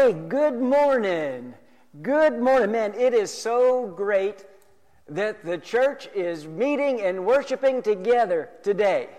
Hey, 0.00 0.14
good 0.14 0.58
morning. 0.58 1.52
Good 2.00 2.40
morning. 2.40 2.72
Man, 2.72 2.94
it 2.94 3.12
is 3.12 3.30
so 3.30 3.86
great 3.86 4.46
that 5.10 5.44
the 5.44 5.58
church 5.58 6.08
is 6.14 6.46
meeting 6.46 7.02
and 7.02 7.26
worshiping 7.26 7.82
together 7.82 8.48
today. 8.62 9.10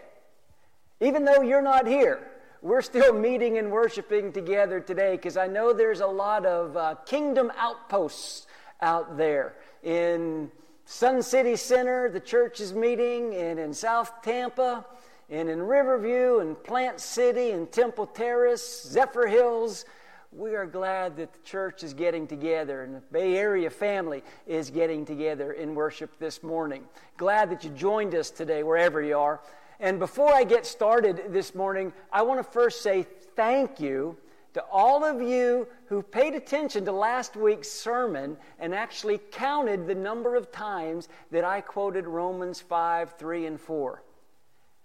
Even 1.00 1.24
though 1.24 1.44
you're 1.44 1.62
not 1.62 1.86
here, 1.86 2.32
we're 2.64 2.82
still 2.82 3.14
meeting 3.30 3.60
and 3.60 3.72
worshiping 3.72 4.34
together 4.34 4.80
today 4.80 5.18
because 5.18 5.38
I 5.38 5.46
know 5.46 5.72
there's 5.72 6.02
a 6.02 6.08
lot 6.08 6.48
of 6.48 6.76
uh, 6.76 6.96
kingdom 7.06 7.52
outposts 7.60 8.48
out 8.82 9.18
there. 9.18 9.54
In 9.84 10.50
Sun 10.86 11.22
City 11.22 11.58
Center, 11.58 12.10
the 12.10 12.20
church 12.20 12.60
is 12.60 12.74
meeting, 12.74 13.36
and 13.36 13.60
in 13.60 13.72
South 13.72 14.24
Tampa, 14.24 14.84
and 15.30 15.48
in 15.48 15.62
Riverview, 15.62 16.40
and 16.40 16.62
Plant 16.64 17.00
City, 17.00 17.52
and 17.52 17.72
Temple 17.72 18.08
Terrace, 18.08 18.92
Zephyrhills 18.92 19.86
we 20.32 20.56
are 20.56 20.66
glad 20.66 21.18
that 21.18 21.34
the 21.34 21.40
church 21.40 21.84
is 21.84 21.94
getting 21.94 22.26
together 22.26 22.84
and 22.84 22.96
the 22.96 23.02
Bay 23.12 23.36
Area 23.36 23.70
family 23.70 24.24
is 24.48 24.70
getting 24.70 25.06
together 25.06 25.52
in 25.52 25.76
worship 25.76 26.18
this 26.20 26.42
morning. 26.42 26.86
Glad 27.18 27.50
that 27.52 27.66
you 27.66 27.70
joined 27.72 28.16
us 28.16 28.30
today, 28.30 28.64
wherever 28.64 29.02
you 29.02 29.18
are. 29.18 29.42
And 29.82 30.00
before 30.00 30.34
I 30.34 30.46
get 30.46 30.66
started 30.66 31.34
this 31.34 31.54
morning, 31.54 31.92
I 32.14 32.22
want 32.22 32.40
to 32.40 32.50
first 32.50 32.82
say 32.82 33.06
thank 33.36 33.80
you 33.82 34.16
to 34.54 34.64
all 34.72 35.04
of 35.04 35.22
you 35.22 35.68
who 35.88 36.02
paid 36.02 36.34
attention 36.34 36.86
to 36.86 36.92
last 36.94 37.36
week's 37.36 37.70
sermon 37.70 38.38
and 38.58 38.74
actually 38.74 39.20
counted 39.32 39.86
the 39.86 39.96
number 39.96 40.36
of 40.36 40.52
times 40.52 41.10
that 41.32 41.44
I 41.44 41.60
quoted 41.60 42.08
Romans 42.08 42.62
5, 42.62 43.16
3, 43.18 43.46
and 43.48 43.60
4. 43.60 44.02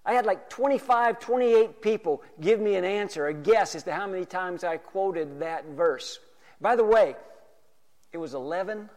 I 0.07 0.15
had 0.15 0.25
like 0.25 0.49
25, 0.49 1.19
28 1.19 1.83
people 1.83 2.23
give 2.41 2.61
me 2.61 2.77
an 2.77 2.85
answer, 2.85 3.27
a 3.27 3.35
guess 3.35 3.75
as 3.75 3.83
to 3.83 3.93
how 3.93 4.07
many 4.07 4.25
times 4.25 4.63
I 4.63 4.77
quoted 4.77 5.41
that 5.41 5.67
verse. 5.67 6.21
By 6.61 6.77
the 6.77 6.85
way, 6.85 7.17
it 8.13 8.19
was 8.19 8.33
11. 8.33 8.89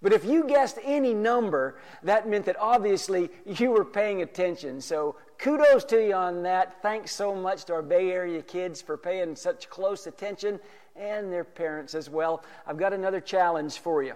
But 0.00 0.12
if 0.12 0.24
you 0.24 0.44
guessed 0.44 0.78
any 0.84 1.14
number, 1.14 1.78
that 2.04 2.28
meant 2.28 2.44
that 2.44 2.56
obviously 2.60 3.28
you 3.44 3.72
were 3.72 3.84
paying 3.84 4.22
attention. 4.22 4.80
So 4.80 5.16
kudos 5.38 5.84
to 5.86 6.06
you 6.06 6.14
on 6.14 6.44
that. 6.44 6.80
Thanks 6.80 7.10
so 7.10 7.34
much 7.34 7.64
to 7.64 7.74
our 7.74 7.82
Bay 7.82 8.12
Area 8.12 8.40
kids 8.40 8.80
for 8.80 8.96
paying 8.96 9.34
such 9.34 9.68
close 9.68 10.06
attention 10.06 10.60
and 10.94 11.32
their 11.32 11.44
parents 11.44 11.94
as 11.96 12.08
well. 12.08 12.44
I've 12.66 12.78
got 12.78 12.92
another 12.92 13.20
challenge 13.20 13.78
for 13.78 14.02
you. 14.02 14.14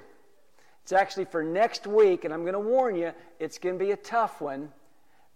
It's 0.82 0.92
actually 0.92 1.26
for 1.26 1.42
next 1.42 1.86
week, 1.86 2.24
and 2.24 2.32
I'm 2.32 2.42
going 2.42 2.54
to 2.54 2.60
warn 2.60 2.94
you, 2.94 3.12
it's 3.38 3.58
going 3.58 3.78
to 3.78 3.84
be 3.84 3.90
a 3.90 3.96
tough 3.96 4.40
one. 4.40 4.70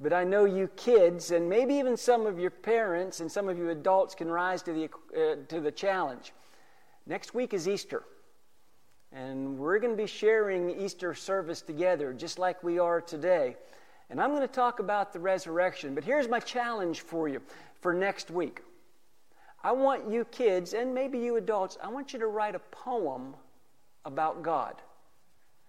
But 0.04 0.12
I 0.12 0.22
know 0.22 0.44
you 0.44 0.68
kids, 0.76 1.30
and 1.30 1.48
maybe 1.48 1.76
even 1.76 1.96
some 1.96 2.26
of 2.26 2.38
your 2.38 2.50
parents 2.50 3.20
and 3.20 3.32
some 3.32 3.48
of 3.48 3.56
you 3.56 3.70
adults 3.70 4.14
can 4.14 4.30
rise 4.30 4.62
to 4.64 4.72
the, 4.74 4.84
uh, 5.18 5.36
to 5.48 5.60
the 5.62 5.72
challenge. 5.72 6.34
Next 7.06 7.32
week 7.32 7.54
is 7.54 7.66
Easter. 7.66 8.04
And 9.12 9.58
we're 9.58 9.78
going 9.78 9.96
to 9.96 9.96
be 9.96 10.06
sharing 10.06 10.78
Easter 10.78 11.14
service 11.14 11.62
together, 11.62 12.12
just 12.12 12.38
like 12.38 12.62
we 12.62 12.78
are 12.78 13.00
today. 13.00 13.56
And 14.10 14.20
I'm 14.20 14.28
going 14.28 14.42
to 14.42 14.46
talk 14.46 14.78
about 14.78 15.14
the 15.14 15.20
resurrection. 15.20 15.94
But 15.94 16.04
here's 16.04 16.28
my 16.28 16.38
challenge 16.38 17.00
for 17.00 17.26
you 17.26 17.40
for 17.80 17.94
next 17.94 18.30
week. 18.30 18.60
I 19.62 19.72
want 19.72 20.10
you 20.10 20.26
kids, 20.26 20.74
and 20.74 20.92
maybe 20.92 21.18
you 21.18 21.36
adults, 21.36 21.78
I 21.82 21.88
want 21.88 22.12
you 22.12 22.18
to 22.18 22.26
write 22.26 22.54
a 22.54 22.58
poem 22.58 23.34
about 24.04 24.42
God. 24.42 24.74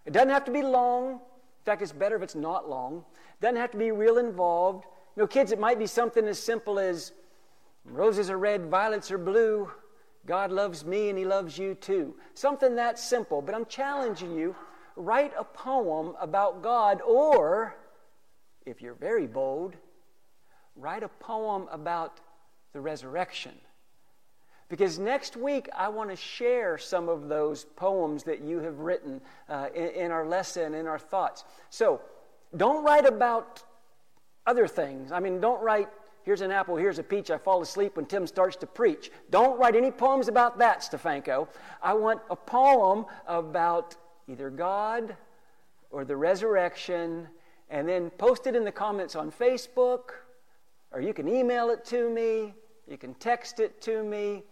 It 0.05 0.11
doesn't 0.11 0.27
have 0.27 0.43
to 0.43 0.51
be 0.51 0.61
long. 0.61 1.21
In 1.65 1.71
fact, 1.71 1.81
it's 1.81 1.91
better 1.91 2.15
if 2.15 2.21
it's 2.21 2.35
not 2.35 2.69
long. 2.69 3.03
Doesn't 3.41 3.55
have 3.55 3.71
to 3.71 3.77
be 3.77 3.89
real 3.89 4.19
involved. 4.19 4.85
You 5.15 5.23
know, 5.23 5.27
kids, 5.27 5.51
it 5.51 5.59
might 5.59 5.79
be 5.79 5.87
something 5.87 6.27
as 6.27 6.37
simple 6.37 6.77
as 6.77 7.11
roses 7.85 8.29
are 8.29 8.37
red, 8.37 8.67
violets 8.67 9.09
are 9.09 9.17
blue. 9.17 9.71
God 10.27 10.51
loves 10.51 10.85
me 10.85 11.09
and 11.09 11.17
He 11.17 11.25
loves 11.25 11.57
you 11.57 11.73
too. 11.73 12.13
Something 12.35 12.75
that 12.75 12.99
simple. 12.99 13.41
But 13.41 13.55
I'm 13.55 13.65
challenging 13.65 14.37
you 14.37 14.55
write 14.95 15.33
a 15.39 15.43
poem 15.43 16.13
about 16.21 16.61
God, 16.61 17.01
or, 17.01 17.75
if 18.67 18.79
you're 18.79 18.93
very 18.93 19.25
bold, 19.25 19.75
write 20.75 21.01
a 21.01 21.07
poem 21.07 21.67
about 21.71 22.19
the 22.73 22.79
resurrection. 22.79 23.53
Because 24.67 24.97
next 24.97 25.37
week 25.37 25.69
I 25.75 25.89
want 25.89 26.09
to 26.09 26.15
share 26.15 26.77
some 26.77 27.07
of 27.07 27.29
those 27.29 27.65
poems 27.75 28.23
that 28.23 28.41
you 28.41 28.59
have 28.59 28.79
written 28.79 29.21
uh, 29.47 29.67
in, 29.75 29.89
in 29.89 30.11
our 30.11 30.25
lesson, 30.25 30.73
in 30.73 30.87
our 30.87 30.99
thoughts. 30.99 31.43
So, 31.69 32.01
don't 32.57 32.83
write 32.83 33.05
about 33.05 33.63
other 34.47 34.67
things. 34.67 35.11
I 35.11 35.19
mean, 35.19 35.39
don't 35.39 35.61
write, 35.61 35.89
here's 36.23 36.41
an 36.41 36.51
apple, 36.51 36.75
here's 36.75 36.99
a 36.99 37.03
peach, 37.03 37.31
I 37.31 37.37
fall 37.37 37.61
asleep 37.61 37.95
when 37.97 38.05
Tim 38.05 38.27
starts 38.27 38.55
to 38.57 38.67
preach. 38.67 39.11
Don't 39.29 39.59
write 39.59 39.75
any 39.75 39.91
poems 39.91 40.27
about 40.27 40.57
that, 40.59 40.79
Stefanko. 40.81 41.47
I 41.81 41.93
want 41.93 42.21
a 42.29 42.35
poem 42.35 43.05
about 43.27 43.95
either 44.27 44.49
God 44.49 45.15
or 45.91 46.05
the 46.05 46.15
resurrection, 46.15 47.27
and 47.69 47.87
then 47.87 48.09
post 48.11 48.47
it 48.47 48.55
in 48.55 48.63
the 48.63 48.71
comments 48.71 49.15
on 49.15 49.31
Facebook, 49.31 50.11
or 50.91 51.01
you 51.01 51.13
can 51.13 51.27
email 51.27 51.69
it 51.69 51.83
to 51.85 52.09
me, 52.09 52.53
you 52.87 52.97
can 52.97 53.13
text 53.15 53.59
it 53.59 53.81
to 53.81 54.03
me. 54.03 54.43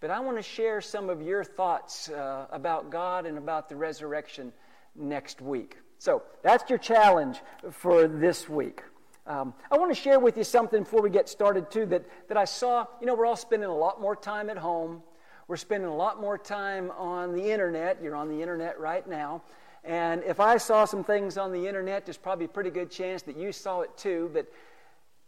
But 0.00 0.10
I 0.10 0.20
want 0.20 0.36
to 0.36 0.42
share 0.42 0.80
some 0.80 1.08
of 1.08 1.22
your 1.22 1.42
thoughts 1.42 2.10
uh, 2.10 2.46
about 2.50 2.90
God 2.90 3.24
and 3.24 3.38
about 3.38 3.68
the 3.68 3.76
resurrection 3.76 4.52
next 4.94 5.40
week. 5.40 5.78
So 5.98 6.22
that's 6.42 6.68
your 6.68 6.78
challenge 6.78 7.40
for 7.70 8.06
this 8.06 8.48
week. 8.48 8.82
Um, 9.26 9.54
I 9.70 9.78
want 9.78 9.92
to 9.94 10.00
share 10.00 10.20
with 10.20 10.36
you 10.36 10.44
something 10.44 10.82
before 10.82 11.00
we 11.00 11.10
get 11.10 11.28
started, 11.28 11.70
too, 11.70 11.86
that, 11.86 12.04
that 12.28 12.36
I 12.36 12.44
saw. 12.44 12.86
You 13.00 13.06
know, 13.06 13.14
we're 13.14 13.26
all 13.26 13.36
spending 13.36 13.68
a 13.68 13.74
lot 13.74 14.00
more 14.00 14.14
time 14.14 14.50
at 14.50 14.58
home. 14.58 15.02
We're 15.48 15.56
spending 15.56 15.88
a 15.88 15.96
lot 15.96 16.20
more 16.20 16.36
time 16.36 16.90
on 16.92 17.32
the 17.32 17.50
internet. 17.50 18.02
You're 18.02 18.16
on 18.16 18.28
the 18.28 18.40
internet 18.40 18.78
right 18.78 19.08
now. 19.08 19.42
And 19.82 20.22
if 20.24 20.40
I 20.40 20.58
saw 20.58 20.84
some 20.84 21.04
things 21.04 21.38
on 21.38 21.52
the 21.52 21.66
internet, 21.66 22.04
there's 22.04 22.16
probably 22.16 22.44
a 22.44 22.48
pretty 22.48 22.70
good 22.70 22.90
chance 22.90 23.22
that 23.22 23.36
you 23.36 23.50
saw 23.50 23.80
it 23.80 23.96
too. 23.96 24.30
But 24.34 24.46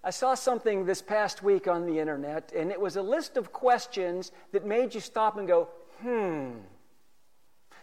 I 0.02 0.10
saw 0.10 0.34
something 0.34 0.86
this 0.86 1.02
past 1.02 1.42
week 1.42 1.66
on 1.66 1.86
the 1.86 1.98
internet, 1.98 2.52
and 2.54 2.70
it 2.70 2.80
was 2.80 2.96
a 2.96 3.02
list 3.02 3.36
of 3.36 3.52
questions 3.52 4.32
that 4.52 4.64
made 4.64 4.94
you 4.94 5.00
stop 5.00 5.36
and 5.36 5.48
go, 5.48 5.68
hmm, 6.00 6.50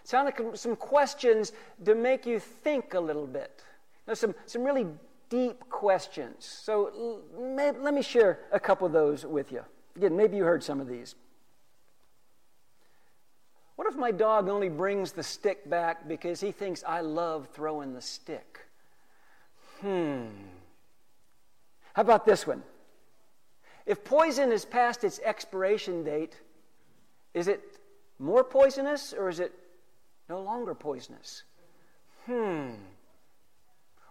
sound 0.04 0.26
like 0.26 0.40
some 0.56 0.76
questions 0.76 1.52
to 1.84 1.94
make 1.94 2.26
you 2.26 2.40
think 2.40 2.94
a 2.94 3.00
little 3.00 3.28
bit. 3.28 3.64
Now, 4.08 4.14
some, 4.14 4.34
some 4.46 4.64
really 4.64 4.88
deep 5.30 5.70
questions. 5.70 6.46
So 6.46 7.22
may, 7.38 7.72
let 7.72 7.94
me 7.94 8.02
share 8.02 8.40
a 8.52 8.60
couple 8.60 8.88
of 8.88 8.94
those 8.94 9.26
with 9.26 9.52
you. 9.52 9.64
Again, 9.96 10.16
maybe 10.16 10.38
you 10.38 10.44
heard 10.44 10.64
some 10.64 10.80
of 10.80 10.88
these. 10.88 11.16
What 13.76 13.88
if 13.90 13.96
my 13.96 14.12
dog 14.12 14.48
only 14.48 14.70
brings 14.70 15.12
the 15.12 15.24
stick 15.24 15.70
back 15.70 16.08
because 16.08 16.40
he 16.40 16.52
thinks 16.52 16.84
I 16.88 17.02
love 17.02 17.50
throwing 17.54 17.94
the 17.94 18.02
stick? 18.02 18.60
Hmm. 19.82 20.28
How 21.96 22.02
about 22.02 22.26
this 22.26 22.46
one? 22.46 22.62
If 23.86 24.04
poison 24.04 24.52
is 24.52 24.66
past 24.66 25.04
its 25.04 25.20
expiration 25.24 26.04
date, 26.04 26.40
is 27.34 27.48
it 27.48 27.62
more 28.20 28.44
poisonous 28.44 29.14
or 29.14 29.30
is 29.30 29.40
it 29.40 29.54
no 30.30 30.42
longer 30.42 30.74
poisonous. 30.74 31.44
Hmm. 32.26 32.72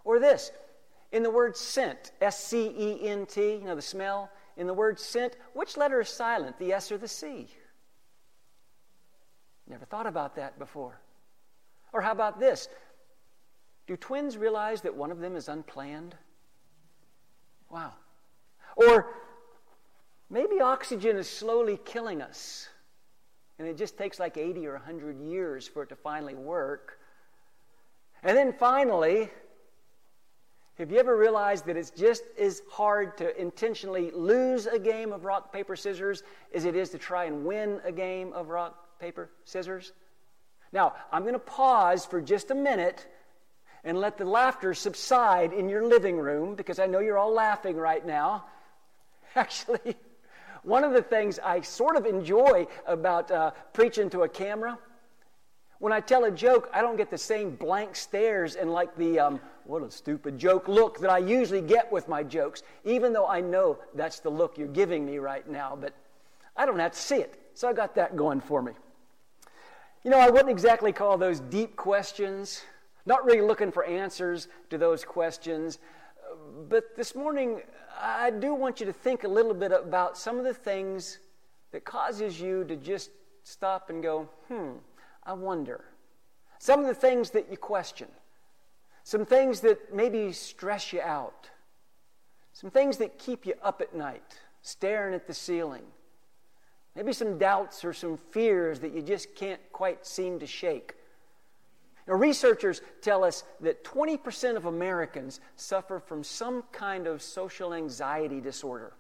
Or 0.05 0.19
this, 0.19 0.53
in 1.13 1.23
the 1.23 1.31
word 1.31 1.57
scent, 1.57 2.13
S 2.21 2.45
C 2.45 2.73
E 2.77 3.09
N 3.09 3.27
T, 3.27 3.55
you 3.55 3.65
know, 3.65 3.75
the 3.75 3.83
smell, 3.83 4.31
in 4.57 4.67
the 4.67 4.75
word 4.75 4.99
scent, 4.99 5.37
which 5.55 5.77
letter 5.77 6.01
is 6.01 6.09
silent, 6.09 6.59
the 6.59 6.73
S 6.73 6.93
or 6.93 6.99
the 6.99 7.09
C? 7.09 7.49
Never 9.67 9.85
thought 9.85 10.07
about 10.07 10.37
that 10.37 10.59
before. 10.59 11.01
Or 11.93 12.01
how 12.01 12.13
about 12.13 12.39
this? 12.39 12.69
Do 13.87 13.97
twins 13.97 14.37
realize 14.37 14.83
that 14.83 14.95
one 14.95 15.11
of 15.11 15.19
them 15.19 15.37
is 15.37 15.49
unplanned? 15.49 16.15
Wow. 17.75 17.93
Or 18.77 19.09
maybe 20.31 20.61
oxygen 20.61 21.17
is 21.17 21.29
slowly 21.29 21.81
killing 21.85 22.23
us. 22.23 22.69
And 23.59 23.67
it 23.67 23.77
just 23.77 23.99
takes 23.99 24.21
like 24.21 24.37
80 24.37 24.65
or 24.69 24.75
100 24.75 25.21
years 25.21 25.67
for 25.67 25.83
it 25.83 25.89
to 25.89 25.97
finally 25.97 26.37
work. 26.37 27.01
And 28.23 28.37
then 28.37 28.53
finally, 28.53 29.29
have 30.79 30.93
you 30.93 30.99
ever 31.01 31.17
realized 31.17 31.67
that 31.67 31.77
it's 31.77 31.91
just 31.91 32.23
as 32.39 32.63
hard 32.71 33.17
to 33.19 33.41
intentionally 33.41 34.13
lose 34.13 34.67
a 34.67 34.79
game 34.79 35.13
of 35.13 35.25
rock, 35.25 35.53
paper, 35.53 35.75
scissors 35.75 36.23
as 36.55 36.67
it 36.67 36.77
is 36.77 36.91
to 36.91 36.99
try 36.99 37.25
and 37.25 37.45
win 37.45 37.81
a 37.85 37.91
game 37.91 38.33
of 38.35 38.51
rock, 38.51 39.01
paper, 39.01 39.31
scissors? 39.45 39.93
Now, 40.73 40.95
I'm 41.11 41.23
going 41.23 41.35
to 41.35 41.41
pause 41.41 42.07
for 42.07 42.21
just 42.21 42.53
a 42.53 42.55
minute 42.55 43.09
and 43.85 43.99
let 43.99 44.17
the 44.17 44.25
laughter 44.25 44.73
subside 44.75 45.53
in 45.53 45.69
your 45.69 45.85
living 45.87 46.17
room 46.17 46.55
because 46.55 46.79
I 46.79 46.87
know 46.87 47.01
you're 47.01 47.19
all 47.19 47.33
laughing 47.33 47.77
right 47.77 48.05
now. 48.05 48.45
Actually, 49.37 49.97
one 50.63 50.85
of 50.85 50.93
the 50.93 51.03
things 51.03 51.39
I 51.39 51.61
sort 51.61 51.97
of 51.97 52.07
enjoy 52.07 52.67
about 52.87 53.31
uh, 53.31 53.51
preaching 53.73 54.09
to 54.11 54.23
a 54.23 54.29
camera, 54.29 54.79
when 55.79 55.93
I 55.93 56.01
tell 56.01 56.25
a 56.25 56.31
joke, 56.31 56.71
I 56.73 56.81
don't 56.81 56.97
get 56.97 57.11
the 57.11 57.19
same 57.19 57.57
blank 57.57 57.95
stares 57.95 58.55
and 58.55 58.73
like 58.73 58.97
the, 58.97 59.21
um, 59.21 59.41
what 59.65 59.83
a 59.83 59.91
stupid 59.91 60.39
joke 60.39 60.67
look 60.67 61.01
that 61.01 61.11
I 61.11 61.19
usually 61.19 61.61
get 61.61 61.93
with 61.93 62.09
my 62.09 62.23
jokes, 62.23 62.63
even 62.85 63.13
though 63.13 63.27
I 63.27 63.43
know 63.43 63.79
that's 63.95 64.21
the 64.21 64.31
look 64.31 64.57
you're 64.57 64.67
giving 64.69 65.05
me 65.05 65.19
right 65.19 65.47
now, 65.47 65.77
but 65.79 65.93
I 66.57 66.65
don't 66.65 66.79
have 66.79 66.93
to 66.93 66.99
see 66.99 67.17
it. 67.17 67.39
So 67.53 67.69
I 67.69 67.75
got 67.75 67.97
that 67.97 68.17
going 68.17 68.41
for 68.41 68.63
me. 68.63 68.73
You 70.05 70.11
know, 70.11 70.19
I 70.19 70.31
wouldn't 70.31 70.51
exactly 70.51 70.93
call 70.93 71.19
those 71.19 71.41
deep 71.41 71.77
questions, 71.77 72.63
not 73.07 73.25
really 73.25 73.41
looking 73.41 73.71
for 73.71 73.85
answers 73.85 74.49
to 74.71 74.79
those 74.79 75.05
questions. 75.05 75.79
But 76.69 76.97
this 76.97 77.15
morning, 77.15 77.63
I 78.01 78.31
do 78.31 78.55
want 78.55 78.81
you 78.81 78.87
to 78.87 78.93
think 78.93 79.25
a 79.25 79.29
little 79.29 79.55
bit 79.55 79.73
about 79.73 80.17
some 80.17 80.39
of 80.39 80.45
the 80.45 80.55
things 80.55 81.19
that 81.73 81.85
causes 81.85 82.41
you 82.41 82.65
to 82.65 82.77
just 82.77 83.11
stop 83.43 83.91
and 83.91 84.03
go, 84.03 84.29
hmm, 84.49 84.73
I 85.25 85.33
wonder. 85.35 85.85
Some 86.59 86.81
of 86.81 86.87
the 86.87 86.95
things 86.95 87.31
that 87.31 87.51
you 87.51 87.57
question. 87.57 88.09
Some 89.03 89.27
things 89.27 89.61
that 89.61 89.95
maybe 89.95 90.33
stress 90.33 90.93
you 90.93 91.01
out. 91.03 91.51
Some 92.53 92.71
things 92.71 92.97
that 92.99 93.19
keep 93.19 93.45
you 93.45 93.55
up 93.63 93.81
at 93.81 93.95
night, 93.95 94.39
staring 94.63 95.15
at 95.15 95.27
the 95.27 95.35
ceiling. 95.35 95.83
Maybe 96.97 97.13
some 97.13 97.37
doubts 97.37 97.85
or 97.85 97.93
some 97.93 98.17
fears 98.31 98.81
that 98.81 98.95
you 98.95 99.03
just 99.03 99.35
can't 99.35 99.61
quite 99.73 100.07
seem 100.07 100.39
to 100.39 100.47
shake. 100.47 100.95
Now, 102.07 102.15
researchers 102.15 102.83
tell 103.01 103.25
us 103.25 103.45
that 103.61 103.83
20% 103.85 104.57
of 104.57 104.67
Americans 104.67 105.41
suffer 105.57 105.99
from 105.99 106.23
some 106.23 106.63
kind 106.71 107.07
of 107.07 107.23
social 107.23 107.73
anxiety 107.73 108.41
disorder. 108.41 108.93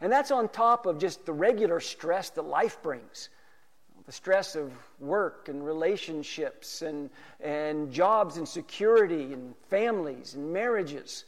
And 0.00 0.10
that's 0.10 0.30
on 0.30 0.48
top 0.48 0.86
of 0.86 0.98
just 0.98 1.26
the 1.26 1.32
regular 1.32 1.80
stress 1.80 2.30
that 2.30 2.42
life 2.42 2.80
brings 2.82 3.28
the 4.06 4.12
stress 4.12 4.56
of 4.56 4.72
work 4.98 5.48
and 5.48 5.64
relationships 5.64 6.82
and, 6.82 7.10
and 7.40 7.92
jobs 7.92 8.36
and 8.36 8.48
security 8.48 9.32
and 9.32 9.54
families 9.68 10.34
and 10.34 10.52
marriages. 10.52 11.24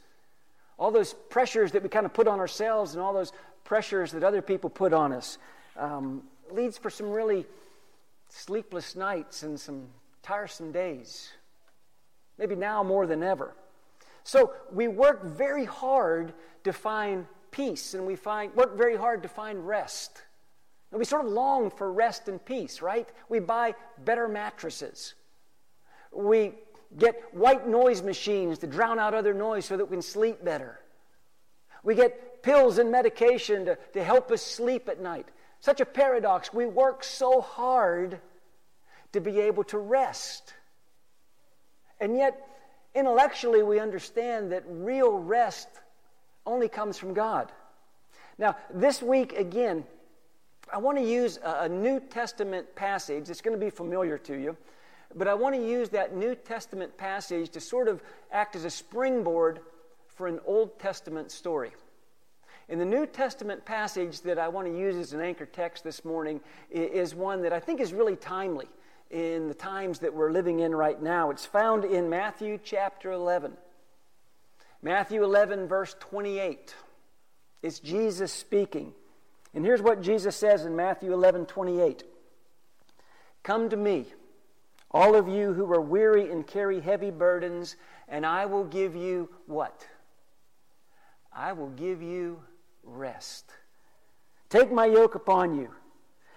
All 0.77 0.91
those 0.91 1.13
pressures 1.29 1.71
that 1.71 1.83
we 1.83 1.89
kind 1.89 2.05
of 2.05 2.13
put 2.13 2.27
on 2.27 2.39
ourselves 2.39 2.93
and 2.93 3.01
all 3.01 3.13
those 3.13 3.31
pressures 3.63 4.11
that 4.11 4.23
other 4.23 4.41
people 4.41 4.69
put 4.69 4.91
on 4.93 5.13
us 5.13 5.37
um, 5.77 6.23
leads 6.51 6.77
for 6.77 6.89
some 6.89 7.09
really 7.11 7.45
sleepless 8.29 8.95
nights 8.95 9.43
and 9.43 9.59
some 9.59 9.87
tiresome 10.25 10.71
days. 10.71 11.29
Maybe 12.39 12.55
now 12.55 12.83
more 12.83 13.05
than 13.05 13.21
ever. 13.21 13.53
So 14.23 14.53
we 14.71 14.87
work 14.87 15.23
very 15.23 15.65
hard 15.65 16.33
to 16.63 16.73
find 16.73 17.27
peace 17.51 17.93
and 17.93 18.07
we 18.07 18.15
find, 18.15 18.53
work 18.55 18.75
very 18.75 18.97
hard 18.97 19.21
to 19.23 19.29
find 19.29 19.65
rest. 19.67 20.23
And 20.91 20.97
we 20.97 21.05
sort 21.05 21.25
of 21.25 21.31
long 21.31 21.69
for 21.69 21.93
rest 21.93 22.27
and 22.27 22.43
peace, 22.43 22.81
right? 22.81 23.07
We 23.29 23.39
buy 23.39 23.75
better 24.03 24.27
mattresses. 24.27 25.13
We 26.11 26.53
get 26.97 27.21
white 27.31 27.67
noise 27.67 28.01
machines 28.01 28.57
to 28.59 28.67
drown 28.67 28.97
out 28.97 29.13
other 29.13 29.33
noise 29.33 29.65
so 29.65 29.77
that 29.77 29.85
we 29.85 29.95
can 29.95 30.01
sleep 30.01 30.43
better. 30.43 30.79
We 31.83 31.93
get 31.93 32.41
pills 32.41 32.79
and 32.79 32.91
medication 32.91 33.65
to, 33.65 33.77
to 33.93 34.03
help 34.03 34.31
us 34.31 34.41
sleep 34.41 34.89
at 34.89 34.99
night. 34.99 35.27
Such 35.59 35.81
a 35.81 35.85
paradox. 35.85 36.51
We 36.51 36.65
work 36.65 37.03
so 37.03 37.41
hard 37.41 38.19
to 39.13 39.21
be 39.21 39.39
able 39.41 39.63
to 39.65 39.77
rest. 39.77 40.53
And 41.99 42.17
yet, 42.17 42.47
intellectually, 42.93 43.63
we 43.63 43.79
understand 43.79 44.51
that 44.51 44.63
real 44.67 45.17
rest 45.17 45.67
only 46.45 46.67
comes 46.67 46.97
from 46.97 47.13
God. 47.13 47.51
Now, 48.37 48.57
this 48.73 49.01
week, 49.01 49.33
again, 49.33 49.85
I 50.71 50.77
want 50.77 50.97
to 50.97 51.03
use 51.03 51.39
a, 51.43 51.69
New 51.69 51.99
Testament 51.99 52.75
passage 52.75 53.27
that's 53.27 53.41
going 53.41 53.57
to 53.57 53.63
be 53.63 53.69
familiar 53.69 54.17
to 54.19 54.35
you, 54.35 54.57
but 55.15 55.27
I 55.27 55.33
want 55.33 55.55
to 55.55 55.61
use 55.61 55.89
that 55.89 56.15
New 56.15 56.35
Testament 56.35 56.97
passage 56.97 57.49
to 57.51 57.59
sort 57.59 57.87
of 57.87 58.01
act 58.31 58.55
as 58.55 58.65
a 58.65 58.69
springboard 58.69 59.59
for 60.07 60.27
an 60.27 60.39
Old 60.45 60.79
Testament 60.79 61.31
story. 61.31 61.71
In 62.67 62.79
the 62.79 62.85
New 62.85 63.05
Testament 63.05 63.63
passage 63.63 64.21
that 64.21 64.39
I 64.39 64.47
want 64.47 64.67
to 64.67 64.77
use 64.77 64.95
as 64.95 65.13
an 65.13 65.21
anchor 65.21 65.45
text 65.45 65.83
this 65.83 66.03
morning 66.03 66.41
is 66.71 67.13
one 67.13 67.43
that 67.43 67.53
I 67.53 67.59
think 67.59 67.79
is 67.79 67.93
really 67.93 68.15
timely 68.15 68.67
in 69.09 69.47
the 69.47 69.53
times 69.53 69.99
that 69.99 70.13
we're 70.13 70.31
living 70.31 70.59
in 70.59 70.73
right 70.73 71.01
now. 71.01 71.29
It's 71.29 71.45
found 71.45 71.85
in 71.85 72.09
Matthew 72.09 72.59
chapter 72.63 73.11
11. 73.11 73.53
Matthew 74.81 75.23
11, 75.23 75.67
verse 75.67 75.95
28. 75.99 76.75
It's 77.63 77.79
Jesus 77.79 78.31
speaking. 78.31 78.93
And 79.53 79.65
here's 79.65 79.81
what 79.81 80.01
Jesus 80.01 80.35
says 80.35 80.65
in 80.65 80.75
Matthew 80.75 81.13
11, 81.13 81.45
28. 81.45 82.03
Come 83.41 83.69
to 83.69 83.77
me, 83.77 84.05
all 84.91 85.15
of 85.15 85.27
you 85.27 85.53
who 85.53 85.71
are 85.71 85.81
weary 85.81 86.31
and 86.31 86.45
carry 86.45 86.81
heavy 86.81 87.11
burdens, 87.11 87.75
and 88.07 88.25
I 88.25 88.45
will 88.45 88.65
give 88.65 88.95
you 88.95 89.29
what? 89.45 89.87
I 91.33 91.53
will 91.53 91.69
give 91.69 92.01
you 92.01 92.41
rest. 92.83 93.51
Take 94.49 94.71
my 94.71 94.85
yoke 94.85 95.15
upon 95.15 95.57
you. 95.57 95.69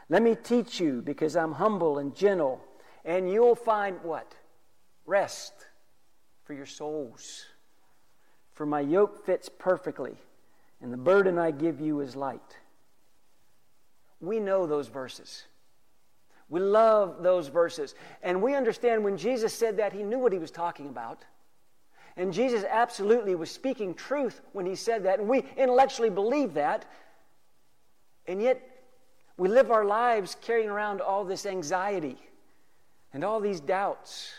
Let 0.08 0.22
me 0.22 0.34
teach 0.34 0.80
you, 0.80 1.02
because 1.02 1.36
I'm 1.36 1.52
humble 1.52 1.98
and 1.98 2.14
gentle, 2.14 2.64
and 3.04 3.30
you'll 3.30 3.54
find 3.54 3.98
what? 4.02 4.34
Rest 5.04 5.52
for 6.44 6.54
your 6.54 6.66
souls. 6.66 7.44
For 8.52 8.64
my 8.64 8.80
yoke 8.80 9.24
fits 9.26 9.48
perfectly, 9.48 10.16
and 10.80 10.92
the 10.92 10.96
burden 10.96 11.38
I 11.38 11.50
give 11.50 11.80
you 11.80 12.00
is 12.00 12.16
light. 12.16 12.56
We 14.20 14.40
know 14.40 14.66
those 14.66 14.88
verses. 14.88 15.44
We 16.48 16.60
love 16.60 17.22
those 17.22 17.48
verses. 17.48 17.94
And 18.22 18.42
we 18.42 18.54
understand 18.54 19.04
when 19.04 19.18
Jesus 19.18 19.52
said 19.52 19.76
that, 19.76 19.92
he 19.92 20.02
knew 20.02 20.18
what 20.18 20.32
he 20.32 20.38
was 20.38 20.50
talking 20.50 20.88
about. 20.88 21.24
And 22.16 22.32
Jesus 22.32 22.64
absolutely 22.68 23.34
was 23.34 23.50
speaking 23.50 23.94
truth 23.94 24.40
when 24.52 24.66
he 24.66 24.74
said 24.74 25.04
that. 25.04 25.20
And 25.20 25.28
we 25.28 25.44
intellectually 25.56 26.10
believe 26.10 26.54
that. 26.54 26.84
And 28.26 28.42
yet, 28.42 28.60
we 29.38 29.48
live 29.48 29.70
our 29.70 29.84
lives 29.84 30.36
carrying 30.42 30.68
around 30.68 31.00
all 31.00 31.24
this 31.24 31.46
anxiety 31.46 32.18
and 33.14 33.24
all 33.24 33.38
these 33.38 33.60
doubts 33.60 34.32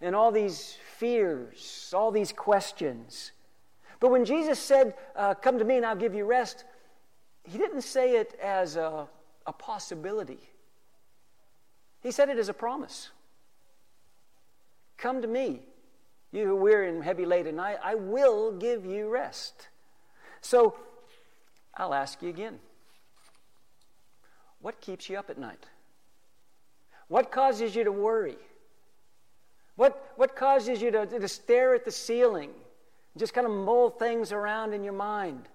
and 0.00 0.16
all 0.16 0.32
these 0.32 0.76
fears, 0.96 1.92
all 1.94 2.10
these 2.10 2.32
questions. 2.32 3.32
But 4.00 4.10
when 4.10 4.24
Jesus 4.24 4.58
said, 4.58 4.94
uh, 5.14 5.34
Come 5.34 5.58
to 5.58 5.64
me 5.64 5.76
and 5.76 5.86
I'll 5.86 5.94
give 5.94 6.14
you 6.14 6.24
rest, 6.24 6.64
he 7.44 7.58
didn't 7.58 7.82
say 7.82 8.16
it 8.16 8.34
as 8.42 8.76
a, 8.76 9.06
a 9.46 9.52
possibility, 9.52 10.40
he 12.00 12.10
said 12.10 12.30
it 12.30 12.38
as 12.38 12.48
a 12.48 12.54
promise. 12.54 13.10
Come 14.96 15.20
to 15.20 15.28
me, 15.28 15.60
you 16.30 16.46
who 16.46 16.56
weary 16.56 16.88
and 16.88 17.04
heavy 17.04 17.26
laden, 17.26 17.60
I, 17.60 17.76
I 17.82 17.96
will 17.96 18.52
give 18.52 18.86
you 18.86 19.10
rest. 19.10 19.68
So 20.40 20.76
I'll 21.74 21.92
ask 21.92 22.22
you 22.22 22.28
again 22.30 22.60
what 24.62 24.80
keeps 24.80 25.10
you 25.10 25.18
up 25.18 25.28
at 25.28 25.38
night? 25.38 25.66
What 27.08 27.30
causes 27.30 27.76
you 27.76 27.84
to 27.84 27.92
worry? 27.92 28.38
What, 29.76 30.12
what 30.16 30.36
causes 30.36 30.80
you 30.80 30.90
to, 30.92 31.06
to 31.06 31.28
stare 31.28 31.74
at 31.74 31.84
the 31.84 31.90
ceiling? 31.90 32.50
Just 33.16 33.34
kind 33.34 33.46
of 33.46 33.52
mull 33.52 33.90
things 33.90 34.32
around 34.32 34.72
in 34.72 34.84
your 34.84 34.94
mind? 34.94 35.48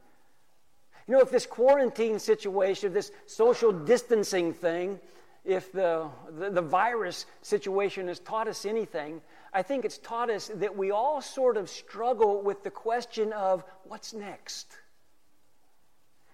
You 1.07 1.15
know, 1.15 1.21
if 1.21 1.31
this 1.31 1.45
quarantine 1.45 2.19
situation, 2.19 2.93
this 2.93 3.11
social 3.25 3.71
distancing 3.71 4.53
thing, 4.53 4.99
if 5.45 5.71
the, 5.71 6.09
the, 6.37 6.49
the, 6.49 6.61
virus 6.61 7.25
situation 7.41 8.09
has 8.09 8.19
taught 8.19 8.49
us 8.49 8.65
anything, 8.65 9.21
I 9.53 9.61
think 9.61 9.85
it's 9.85 9.97
taught 9.99 10.29
us 10.29 10.51
that 10.55 10.75
we 10.75 10.91
all 10.91 11.21
sort 11.21 11.55
of 11.55 11.69
struggle 11.69 12.41
with 12.41 12.63
the 12.63 12.69
question 12.69 13.31
of 13.31 13.63
what's 13.85 14.13
next. 14.13 14.67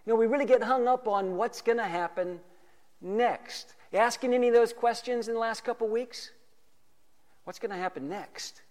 You 0.06 0.14
know, 0.14 0.20
we 0.20 0.26
really 0.26 0.48
get 0.48 0.64
hung 0.64 0.88
up 0.88 1.08
on 1.08 1.38
what's 1.38 1.62
going 1.62 1.78
to 1.78 1.86
happen 1.86 2.40
next. 3.04 3.76
You 3.92 4.00
asking 4.00 4.34
any 4.34 4.48
of 4.48 4.54
those 4.54 4.74
questions 4.74 5.28
in 5.28 5.36
the 5.36 5.40
last 5.40 5.64
couple 5.64 5.88
weeks? 5.88 6.32
What's 7.44 7.60
going 7.60 7.72
to 7.72 7.78
happen 7.78 8.10
next? 8.10 8.62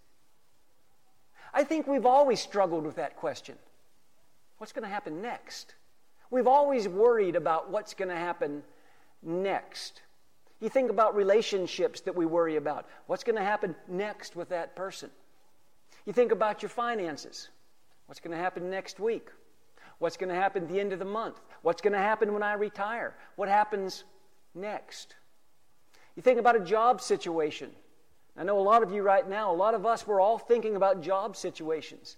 I 1.55 1.62
think 1.62 1.87
we've 1.87 2.07
always 2.07 2.41
struggled 2.41 2.85
with 2.85 2.97
that 2.97 3.17
question. 3.17 3.57
What's 4.59 4.73
going 4.73 4.85
to 4.85 4.89
happen 4.89 5.21
next? 5.21 5.75
We've 6.31 6.47
always 6.47 6.89
worried 6.89 7.37
about 7.37 7.71
what's 7.71 7.93
going 7.95 8.09
to 8.09 8.17
happen 8.17 8.62
next. 9.23 10.01
You 10.61 10.69
think 10.69 10.91
about 10.91 11.15
relationships 11.15 12.01
that 12.03 12.15
we 12.15 12.25
worry 12.25 12.57
about. 12.57 12.87
What's 13.07 13.25
going 13.25 13.37
to 13.37 13.45
happen 13.45 13.75
next 13.87 14.35
with 14.35 14.49
that 14.49 14.75
person? 14.75 15.11
You 16.07 16.12
think 16.12 16.33
about 16.33 16.62
your 16.62 16.71
finances. 16.71 17.49
What's 18.07 18.21
going 18.21 18.37
to 18.37 18.43
happen 18.43 18.71
next 18.71 18.99
week? 18.99 19.29
What's 19.99 20.17
going 20.17 20.31
to 20.31 20.35
happen 20.35 20.65
at 20.65 20.69
the 20.69 20.81
end 20.81 20.93
of 20.93 20.99
the 20.99 21.05
month? 21.05 21.41
What's 21.62 21.83
going 21.83 21.93
to 21.93 21.99
happen 21.99 22.33
when 22.33 22.43
I 22.43 22.55
retire? 22.55 23.15
What 23.37 23.49
happens 23.49 24.05
next? 24.55 25.15
You 26.17 26.23
think 26.23 26.39
about 26.39 26.57
a 26.57 26.61
job 26.61 27.01
situation. 27.01 27.71
I 28.37 28.45
know 28.45 28.59
a 28.59 28.63
lot 28.63 28.83
of 28.83 28.93
you 28.93 29.03
right 29.03 29.29
now, 29.29 29.53
a 29.53 29.55
lot 29.55 29.75
of 29.75 29.85
us, 29.85 30.07
we're 30.07 30.21
all 30.21 30.39
thinking 30.39 30.77
about 30.77 31.03
job 31.03 31.37
situations. 31.37 32.17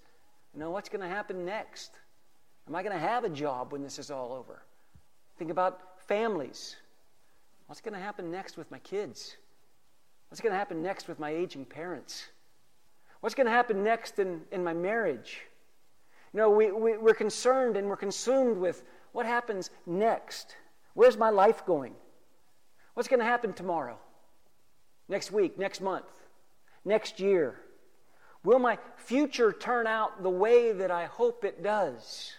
You 0.53 0.61
know, 0.61 0.71
what's 0.71 0.89
going 0.89 1.01
to 1.01 1.09
happen 1.09 1.45
next? 1.45 1.91
Am 2.69 2.75
I 2.75 2.83
going 2.83 2.95
to 2.95 2.99
have 2.99 3.25
a 3.25 3.29
job 3.29 3.73
when 3.73 3.83
this 3.83 3.99
is 3.99 4.11
all 4.11 4.33
over? 4.33 4.63
Think 5.39 5.51
about 5.51 6.01
families. 6.07 6.77
What's 7.67 7.81
going 7.81 7.95
to 7.95 8.01
happen 8.01 8.31
next 8.31 8.57
with 8.57 8.71
my 8.71 8.79
kids? 8.81 9.37
What's 10.29 10.41
going 10.41 10.53
to 10.53 10.59
happen 10.59 10.83
next 10.83 11.09
with 11.09 11.19
my 11.19 11.31
aging 11.31 11.65
parents? 11.65 12.27
What's 13.21 13.35
going 13.35 13.47
to 13.47 13.53
happen 13.53 13.83
next 13.83 14.19
in, 14.19 14.43
in 14.53 14.63
my 14.63 14.75
marriage? 14.75 15.41
You 16.33 16.39
know, 16.39 16.51
we, 16.51 16.71
we, 16.73 16.97
we're 16.97 17.15
concerned 17.15 17.77
and 17.77 17.89
we're 17.89 17.97
consumed 17.97 18.57
with 18.57 18.83
what 19.13 19.27
happens 19.27 19.71
next. 19.87 20.57
Where's 20.95 21.17
my 21.17 21.31
life 21.31 21.65
going? 21.65 21.95
What's 22.95 23.09
going 23.09 23.21
to 23.21 23.27
happen 23.27 23.53
tomorrow? 23.53 23.99
next 25.09 25.33
week, 25.33 25.59
next 25.59 25.81
month, 25.81 26.07
next 26.85 27.21
year? 27.21 27.57
Will 28.43 28.59
my 28.59 28.79
future 28.97 29.53
turn 29.53 29.87
out 29.87 30.23
the 30.23 30.31
way 30.31 30.73
that 30.73 30.91
I 30.91 31.07
hope 31.07 31.45
it 31.45 31.63
does? 31.63 32.33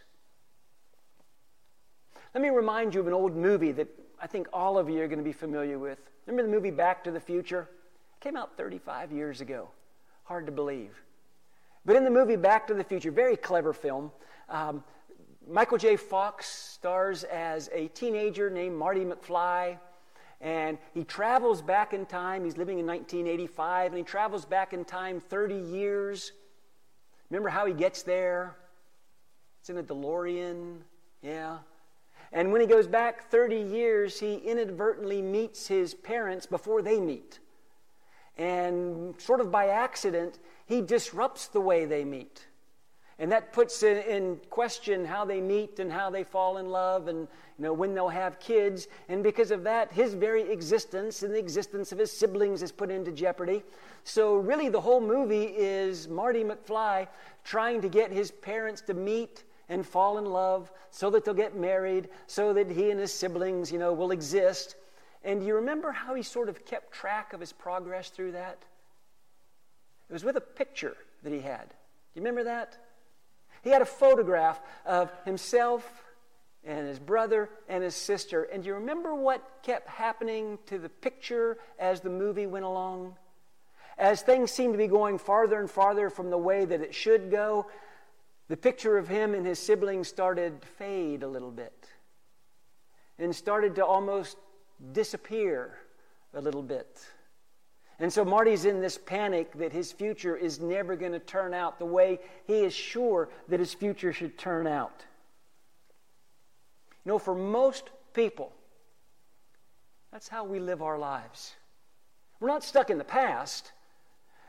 Let 2.34 2.42
me 2.42 2.50
remind 2.50 2.94
you 2.94 3.02
of 3.02 3.08
an 3.08 3.14
old 3.14 3.36
movie 3.36 3.72
that 3.72 3.88
I 4.22 4.28
think 4.28 4.48
all 4.54 4.78
of 4.78 4.90
you 4.90 5.02
are 5.02 5.08
going 5.08 5.20
to 5.20 5.26
be 5.26 5.32
familiar 5.32 5.80
with. 5.80 6.00
Remember 6.26 6.50
the 6.50 6.56
movie 6.56 6.72
Back 6.72 7.04
to 7.06 7.12
the 7.12 7.20
Future? 7.20 7.70
It 8.18 8.24
came 8.24 8.36
out 8.36 8.58
35 8.58 9.12
years 9.12 9.42
ago. 9.42 9.70
Hard 10.24 10.46
to 10.46 10.52
believe. 10.52 10.92
But 11.86 11.96
in 11.96 12.04
the 12.04 12.12
movie 12.12 12.36
Back 12.36 12.68
to 12.68 12.74
the 12.74 12.84
Future, 12.84 13.12
very 13.12 13.38
clever 13.38 13.74
film, 13.74 14.12
um, 14.50 14.84
Michael 15.48 15.78
J. 15.78 15.96
Fox 15.96 16.48
stars 16.48 17.24
as 17.26 17.70
a 17.74 17.88
teenager 17.90 18.50
named 18.50 18.76
Marty 18.76 19.06
McFly. 19.06 19.78
And 20.42 20.78
he 20.94 21.04
travels 21.04 21.62
back 21.62 21.94
in 21.94 22.06
time. 22.06 22.44
He's 22.44 22.58
living 22.58 22.80
in 22.80 22.86
1985, 22.86 23.92
and 23.92 23.98
he 23.98 24.04
travels 24.04 24.46
back 24.46 24.74
in 24.74 24.86
time 24.86 25.20
30 25.20 25.56
years. 25.56 26.32
Remember 27.30 27.50
how 27.50 27.66
he 27.66 27.74
gets 27.74 28.04
there? 28.04 28.56
It's 29.62 29.70
in 29.70 29.78
a 29.78 29.84
DeLorean. 29.84 30.78
Yeah. 31.22 31.58
And 32.32 32.52
when 32.52 32.62
he 32.62 32.68
goes 32.68 32.88
back 32.88 33.30
30 33.32 33.56
years, 33.56 34.20
he 34.20 34.36
inadvertently 34.36 35.22
meets 35.22 35.68
his 35.68 35.94
parents 35.94 36.46
before 36.46 36.82
they 36.82 37.00
meet. 37.00 37.40
And 38.38 39.20
sort 39.20 39.40
of 39.40 39.52
by 39.52 39.70
accident, 39.70 40.40
he 40.66 40.82
disrupts 40.82 41.48
the 41.48 41.62
way 41.62 41.86
they 41.86 42.04
meet. 42.04 42.48
And 43.18 43.32
that 43.32 43.54
puts 43.54 43.82
in 43.82 44.40
question 44.50 45.06
how 45.06 45.24
they 45.24 45.40
meet 45.40 45.80
and 45.80 45.90
how 45.90 46.10
they 46.10 46.24
fall 46.24 46.58
in 46.58 46.70
love 46.70 47.08
and 47.08 47.20
you 47.58 47.64
know, 47.64 47.72
when 47.72 47.94
they'll 47.94 48.10
have 48.10 48.40
kids. 48.40 48.90
And 49.08 49.24
because 49.24 49.52
of 49.52 49.64
that, 49.64 49.92
his 49.94 50.14
very 50.14 50.52
existence 50.52 51.24
and 51.24 51.34
the 51.34 51.40
existence 51.40 51.94
of 51.94 51.98
his 51.98 52.12
siblings 52.12 52.62
is 52.62 52.74
put 52.74 52.92
into 52.92 53.14
jeopardy. 53.14 53.64
So, 54.04 54.36
really, 54.36 54.68
the 54.68 54.82
whole 54.82 55.00
movie 55.00 55.46
is 55.46 56.10
Marty 56.10 56.44
McFly 56.44 57.08
trying 57.46 57.82
to 57.82 57.90
get 57.90 58.12
his 58.12 58.32
parents 58.32 58.82
to 58.82 58.94
meet 58.94 59.46
and 59.70 59.86
fall 59.86 60.18
in 60.18 60.26
love 60.26 60.72
so 60.92 61.10
that 61.12 61.24
they'll 61.24 61.34
get 61.34 61.56
married, 61.56 62.10
so 62.28 62.54
that 62.54 62.70
he 62.70 62.92
and 62.92 63.00
his 63.00 63.14
siblings, 63.14 63.72
you 63.72 63.80
know, 63.80 63.94
will 63.94 64.12
exist. 64.12 64.76
And 65.24 65.40
do 65.40 65.48
you 65.48 65.56
remember 65.56 65.92
how 65.92 66.16
he 66.16 66.22
sort 66.22 66.50
of 66.50 66.66
kept 66.66 66.92
track 66.92 67.34
of 67.34 67.40
his 67.40 67.54
progress 67.54 68.10
through 68.10 68.34
that? 68.34 68.64
It 70.10 70.14
was 70.14 70.24
with 70.24 70.36
a 70.36 70.42
picture 70.42 70.98
that 71.24 71.34
he 71.34 71.40
had. 71.40 71.70
Do 71.70 71.76
you 72.16 72.22
remember 72.22 72.44
that? 72.44 72.78
He 73.66 73.72
had 73.72 73.82
a 73.82 73.86
photograph 73.86 74.62
of 74.86 75.12
himself 75.26 75.84
and 76.64 76.88
his 76.88 77.00
brother 77.00 77.50
and 77.68 77.84
his 77.84 77.96
sister. 77.96 78.44
And 78.44 78.62
do 78.62 78.68
you 78.68 78.76
remember 78.76 79.16
what 79.16 79.42
kept 79.64 79.88
happening 79.88 80.60
to 80.68 80.78
the 80.78 80.88
picture 80.88 81.58
as 81.80 82.00
the 82.00 82.12
movie 82.12 82.46
went 82.46 82.64
along? 82.64 83.16
As 83.98 84.22
things 84.22 84.52
seemed 84.52 84.76
to 84.76 84.78
be 84.78 84.86
going 84.86 85.18
farther 85.18 85.60
and 85.60 85.70
farther 85.70 86.12
from 86.12 86.30
the 86.30 86.38
way 86.38 86.64
that 86.64 86.82
it 86.82 86.94
should 86.94 87.32
go, 87.32 87.66
the 88.50 88.56
picture 88.56 89.00
of 89.00 89.08
him 89.08 89.34
and 89.34 89.48
his 89.48 89.58
siblings 89.58 90.08
started 90.08 90.62
to 90.62 90.68
fade 90.68 91.24
a 91.24 91.28
little 91.28 91.50
bit 91.50 91.90
and 93.18 93.36
started 93.36 93.74
to 93.76 93.86
almost 93.86 94.38
disappear 94.92 95.80
a 96.36 96.42
little 96.42 96.62
bit. 96.62 97.04
And 98.00 98.12
so 98.12 98.26
Marty's 98.26 98.66
in 98.66 98.82
this 98.82 98.98
panic 98.98 99.54
that 99.54 99.72
his 99.72 99.92
future 99.92 100.36
is 100.36 100.60
never 100.60 100.96
going 100.96 101.14
to 101.14 101.20
turn 101.20 101.54
out 101.54 101.80
the 101.80 101.86
way 101.86 102.20
he 102.46 102.60
is 102.60 102.74
sure 102.74 103.30
that 103.48 103.60
his 103.60 103.74
future 103.74 104.12
should 104.12 104.38
turn 104.38 104.68
out. 104.68 105.06
You 107.06 107.14
know, 107.14 107.20
for 107.20 107.36
most 107.36 107.90
people, 108.14 108.52
that's 110.12 110.28
how 110.28 110.44
we 110.44 110.60
live 110.60 110.82
our 110.82 110.98
lives. 110.98 111.54
We're 112.40 112.50
not 112.50 112.64
stuck 112.64 112.90
in 112.90 112.98
the 112.98 113.04
past 113.04 113.72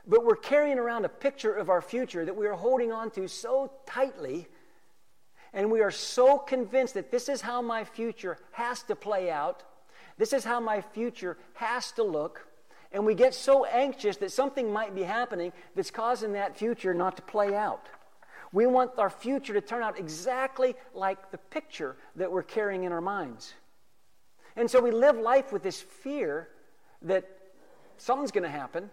but 0.06 0.24
we're 0.24 0.36
carrying 0.36 0.78
around 0.78 1.04
a 1.04 1.08
picture 1.08 1.52
of 1.52 1.68
our 1.68 1.82
future 1.82 2.24
that 2.24 2.36
we 2.36 2.46
are 2.46 2.54
holding 2.54 2.92
on 2.92 3.10
to 3.10 3.26
so 3.26 3.72
tightly, 3.86 4.46
and 5.52 5.70
we 5.70 5.80
are 5.80 5.90
so 5.90 6.38
convinced 6.38 6.94
that 6.94 7.10
this 7.10 7.28
is 7.28 7.40
how 7.40 7.60
my 7.60 7.82
future 7.82 8.38
has 8.52 8.82
to 8.84 8.94
play 8.94 9.30
out, 9.30 9.64
this 10.16 10.32
is 10.32 10.44
how 10.44 10.60
my 10.60 10.80
future 10.80 11.36
has 11.54 11.90
to 11.92 12.04
look, 12.04 12.46
and 12.92 13.04
we 13.04 13.14
get 13.14 13.34
so 13.34 13.64
anxious 13.64 14.16
that 14.18 14.32
something 14.32 14.72
might 14.72 14.94
be 14.94 15.02
happening 15.02 15.52
that's 15.74 15.90
causing 15.90 16.32
that 16.32 16.56
future 16.56 16.94
not 16.94 17.16
to 17.16 17.22
play 17.22 17.54
out. 17.54 17.86
We 18.52 18.66
want 18.66 18.92
our 18.98 19.10
future 19.10 19.54
to 19.54 19.60
turn 19.60 19.82
out 19.82 19.98
exactly 19.98 20.76
like 20.94 21.30
the 21.30 21.38
picture 21.38 21.96
that 22.16 22.30
we're 22.30 22.42
carrying 22.42 22.84
in 22.84 22.92
our 22.92 23.00
minds. 23.00 23.52
And 24.56 24.70
so 24.70 24.80
we 24.80 24.90
live 24.90 25.18
life 25.18 25.52
with 25.52 25.62
this 25.62 25.80
fear 25.80 26.48
that 27.02 27.28
something's 27.98 28.32
going 28.32 28.44
to 28.44 28.48
happen, 28.48 28.88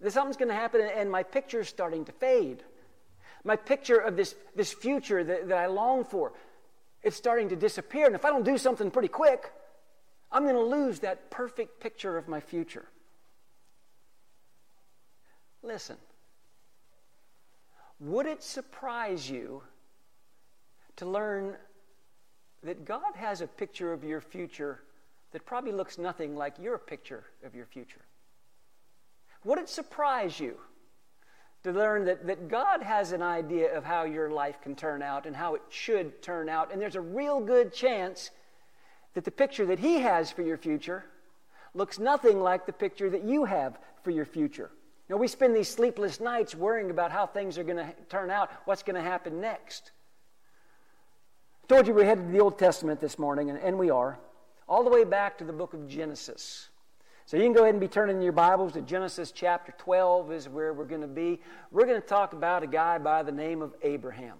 that 0.00 0.12
something's 0.12 0.36
going 0.36 0.48
to 0.48 0.54
happen 0.54 0.80
and 0.80 1.10
my 1.10 1.22
picture 1.22 1.60
is 1.60 1.68
starting 1.68 2.04
to 2.06 2.12
fade. 2.12 2.62
My 3.44 3.56
picture 3.56 3.98
of 3.98 4.16
this, 4.16 4.34
this 4.54 4.72
future 4.72 5.22
that, 5.24 5.48
that 5.48 5.58
I 5.58 5.66
long 5.66 6.04
for, 6.04 6.32
it's 7.02 7.16
starting 7.16 7.48
to 7.48 7.56
disappear. 7.56 8.06
And 8.06 8.14
if 8.14 8.24
I 8.24 8.30
don't 8.30 8.44
do 8.44 8.56
something 8.56 8.90
pretty 8.90 9.08
quick, 9.08 9.52
I'm 10.30 10.44
going 10.44 10.54
to 10.54 10.62
lose 10.62 11.00
that 11.00 11.30
perfect 11.30 11.80
picture 11.80 12.16
of 12.16 12.28
my 12.28 12.40
future. 12.40 12.86
Listen, 15.62 15.96
would 18.00 18.26
it 18.26 18.42
surprise 18.42 19.30
you 19.30 19.62
to 20.96 21.06
learn 21.06 21.56
that 22.62 22.84
God 22.84 23.14
has 23.14 23.40
a 23.40 23.46
picture 23.46 23.92
of 23.92 24.04
your 24.04 24.20
future 24.20 24.80
that 25.32 25.46
probably 25.46 25.72
looks 25.72 25.98
nothing 25.98 26.36
like 26.36 26.58
your 26.58 26.78
picture 26.78 27.24
of 27.44 27.54
your 27.54 27.66
future? 27.66 28.02
Would 29.44 29.58
it 29.58 29.68
surprise 29.68 30.38
you 30.38 30.56
to 31.64 31.72
learn 31.72 32.04
that, 32.06 32.26
that 32.26 32.48
God 32.48 32.82
has 32.82 33.12
an 33.12 33.22
idea 33.22 33.76
of 33.76 33.84
how 33.84 34.04
your 34.04 34.30
life 34.30 34.60
can 34.60 34.74
turn 34.74 35.02
out 35.02 35.26
and 35.26 35.34
how 35.34 35.54
it 35.54 35.62
should 35.68 36.22
turn 36.22 36.48
out? 36.48 36.72
And 36.72 36.80
there's 36.80 36.96
a 36.96 37.00
real 37.00 37.40
good 37.40 37.72
chance 37.72 38.30
that 39.14 39.24
the 39.24 39.30
picture 39.30 39.66
that 39.66 39.78
He 39.78 40.00
has 40.00 40.30
for 40.30 40.42
your 40.42 40.56
future 40.56 41.04
looks 41.74 41.98
nothing 41.98 42.40
like 42.40 42.66
the 42.66 42.72
picture 42.72 43.10
that 43.10 43.24
you 43.24 43.44
have 43.44 43.78
for 44.02 44.10
your 44.10 44.24
future. 44.24 44.70
We 45.18 45.28
spend 45.28 45.54
these 45.54 45.68
sleepless 45.68 46.20
nights 46.20 46.54
worrying 46.54 46.90
about 46.90 47.10
how 47.12 47.26
things 47.26 47.58
are 47.58 47.64
going 47.64 47.76
to 47.78 47.92
turn 48.08 48.30
out, 48.30 48.50
what's 48.64 48.82
going 48.82 48.96
to 48.96 49.02
happen 49.02 49.40
next. 49.40 49.92
I 51.64 51.66
told 51.66 51.86
you 51.86 51.94
we're 51.94 52.04
headed 52.04 52.26
to 52.26 52.32
the 52.32 52.40
Old 52.40 52.58
Testament 52.58 53.00
this 53.00 53.18
morning, 53.18 53.50
and, 53.50 53.58
and 53.58 53.78
we 53.78 53.90
are, 53.90 54.18
all 54.68 54.84
the 54.84 54.90
way 54.90 55.04
back 55.04 55.38
to 55.38 55.44
the 55.44 55.52
book 55.52 55.74
of 55.74 55.86
Genesis. 55.88 56.68
So 57.26 57.36
you 57.36 57.44
can 57.44 57.52
go 57.52 57.62
ahead 57.62 57.74
and 57.74 57.80
be 57.80 57.88
turning 57.88 58.20
your 58.20 58.32
Bibles 58.32 58.72
to 58.72 58.82
Genesis 58.82 59.32
chapter 59.32 59.72
12 59.78 60.32
is 60.32 60.48
where 60.48 60.72
we're 60.72 60.84
going 60.84 61.02
to 61.02 61.06
be. 61.06 61.40
We're 61.70 61.86
going 61.86 62.00
to 62.00 62.06
talk 62.06 62.32
about 62.32 62.62
a 62.62 62.66
guy 62.66 62.98
by 62.98 63.22
the 63.22 63.32
name 63.32 63.62
of 63.62 63.74
Abraham. 63.82 64.36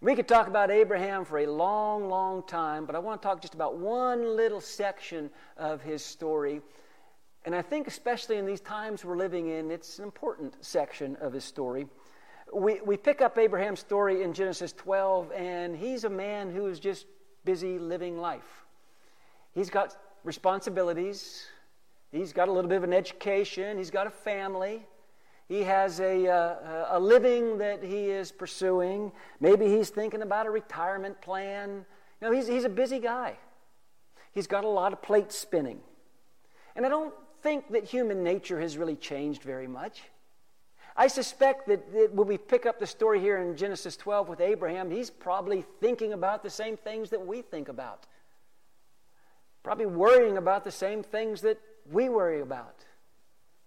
We 0.00 0.14
could 0.14 0.28
talk 0.28 0.46
about 0.46 0.70
Abraham 0.70 1.24
for 1.24 1.38
a 1.38 1.46
long, 1.46 2.08
long 2.08 2.44
time, 2.46 2.86
but 2.86 2.94
I 2.94 3.00
want 3.00 3.20
to 3.20 3.26
talk 3.26 3.42
just 3.42 3.54
about 3.54 3.76
one 3.76 4.36
little 4.36 4.60
section 4.60 5.28
of 5.56 5.82
his 5.82 6.04
story. 6.04 6.60
And 7.48 7.54
I 7.54 7.62
think, 7.62 7.86
especially 7.86 8.36
in 8.36 8.44
these 8.44 8.60
times 8.60 9.06
we're 9.06 9.16
living 9.16 9.48
in, 9.48 9.70
it's 9.70 10.00
an 10.00 10.04
important 10.04 10.52
section 10.60 11.16
of 11.16 11.32
his 11.32 11.44
story. 11.44 11.86
We, 12.52 12.82
we 12.82 12.98
pick 12.98 13.22
up 13.22 13.38
Abraham's 13.38 13.80
story 13.80 14.22
in 14.22 14.34
Genesis 14.34 14.74
12, 14.74 15.32
and 15.32 15.74
he's 15.74 16.04
a 16.04 16.10
man 16.10 16.50
who 16.50 16.66
is 16.66 16.78
just 16.78 17.06
busy 17.46 17.78
living 17.78 18.18
life. 18.18 18.66
He's 19.54 19.70
got 19.70 19.96
responsibilities, 20.24 21.46
He's 22.12 22.34
got 22.34 22.48
a 22.48 22.52
little 22.52 22.68
bit 22.68 22.76
of 22.76 22.84
an 22.84 22.92
education, 22.92 23.78
he's 23.78 23.90
got 23.90 24.06
a 24.06 24.10
family, 24.10 24.86
he 25.48 25.62
has 25.62 26.00
a, 26.00 26.28
uh, 26.28 26.98
a 26.98 27.00
living 27.00 27.56
that 27.56 27.82
he 27.82 28.10
is 28.10 28.30
pursuing. 28.30 29.10
Maybe 29.40 29.68
he's 29.68 29.88
thinking 29.88 30.20
about 30.20 30.44
a 30.44 30.50
retirement 30.50 31.22
plan. 31.22 31.86
You 32.20 32.28
know, 32.28 32.30
he's, 32.30 32.46
he's 32.46 32.64
a 32.64 32.68
busy 32.68 32.98
guy. 32.98 33.38
He's 34.32 34.46
got 34.46 34.64
a 34.64 34.68
lot 34.68 34.92
of 34.92 35.00
plates 35.00 35.34
spinning. 35.34 35.80
And 36.76 36.84
I 36.84 36.90
don't 36.90 37.14
think 37.42 37.70
that 37.70 37.84
human 37.84 38.22
nature 38.22 38.60
has 38.60 38.76
really 38.76 38.96
changed 38.96 39.42
very 39.42 39.66
much. 39.66 40.02
I 40.96 41.06
suspect 41.06 41.68
that, 41.68 42.12
when 42.12 42.26
we 42.26 42.38
pick 42.38 42.66
up 42.66 42.80
the 42.80 42.86
story 42.86 43.20
here 43.20 43.38
in 43.38 43.56
Genesis 43.56 43.96
12 43.96 44.28
with 44.28 44.40
Abraham, 44.40 44.90
he's 44.90 45.10
probably 45.10 45.64
thinking 45.80 46.12
about 46.12 46.42
the 46.42 46.50
same 46.50 46.76
things 46.76 47.10
that 47.10 47.24
we 47.24 47.42
think 47.42 47.68
about. 47.68 48.06
Probably 49.62 49.86
worrying 49.86 50.38
about 50.38 50.64
the 50.64 50.72
same 50.72 51.02
things 51.02 51.40
that 51.42 51.60
we 51.90 52.08
worry 52.08 52.40
about 52.40 52.84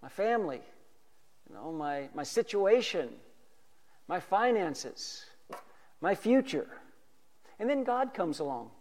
my 0.01 0.09
family, 0.09 0.61
you 1.47 1.55
know, 1.55 1.71
my, 1.71 2.09
my 2.15 2.23
situation, 2.23 3.09
my 4.07 4.19
finances, 4.19 5.25
my 6.01 6.15
future. 6.15 6.67
And 7.59 7.69
then 7.69 7.83
God 7.83 8.13
comes 8.13 8.39
along 8.39 8.71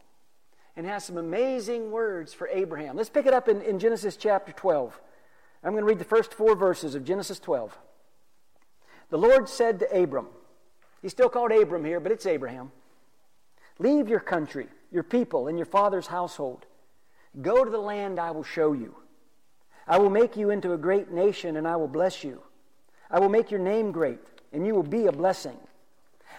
and 0.77 0.87
has 0.87 1.05
some 1.05 1.17
amazing 1.17 1.91
words 1.91 2.33
for 2.33 2.49
Abraham. 2.49 2.97
Let's 2.97 3.11
pick 3.11 3.27
it 3.27 3.35
up 3.35 3.49
in, 3.49 3.61
in 3.63 3.79
Genesis 3.79 4.17
chapter 4.17 4.53
12. 4.53 4.99
I'm 5.63 5.73
going 5.73 5.83
to 5.83 5.89
read 5.89 5.99
the 5.99 6.05
first 6.05 6.33
four 6.33 6.55
verses 6.55 6.95
of 6.95 7.05
Genesis 7.05 7.39
12. 7.39 7.77
The 9.11 9.19
Lord 9.19 9.49
said 9.49 9.81
to 9.81 10.03
Abram, 10.03 10.29
he's 11.03 11.13
still 11.13 11.29
called 11.29 11.53
Abram 11.53 11.85
here, 11.85 12.01
but 12.01 12.13
it's 12.13 12.27
Abraham. 12.27 12.71
Leave 13.79 14.09
your 14.09 14.21
country, 14.21 14.69
your 14.91 15.03
people, 15.03 15.49
and 15.49 15.59
your 15.59 15.67
father's 15.67 16.07
household. 16.07 16.65
Go 17.41 17.65
to 17.65 17.71
the 17.71 17.79
land 17.79 18.19
I 18.19 18.31
will 18.31 18.45
show 18.45 18.73
you. 18.73 18.95
I 19.87 19.99
will 19.99 20.11
make 20.11 20.37
you 20.37 20.51
into 20.51 20.73
a 20.73 20.79
great 20.79 21.11
nation, 21.11 21.57
and 21.57 21.67
I 21.67 21.77
will 21.77 21.89
bless 21.89 22.23
you. 22.23 22.43
I 23.11 23.19
will 23.19 23.29
make 23.29 23.51
your 23.51 23.61
name 23.61 23.91
great, 23.91 24.21
and 24.53 24.67
you 24.67 24.75
will 24.75 24.83
be 24.83 25.07
a 25.07 25.13
blessing. 25.13 25.59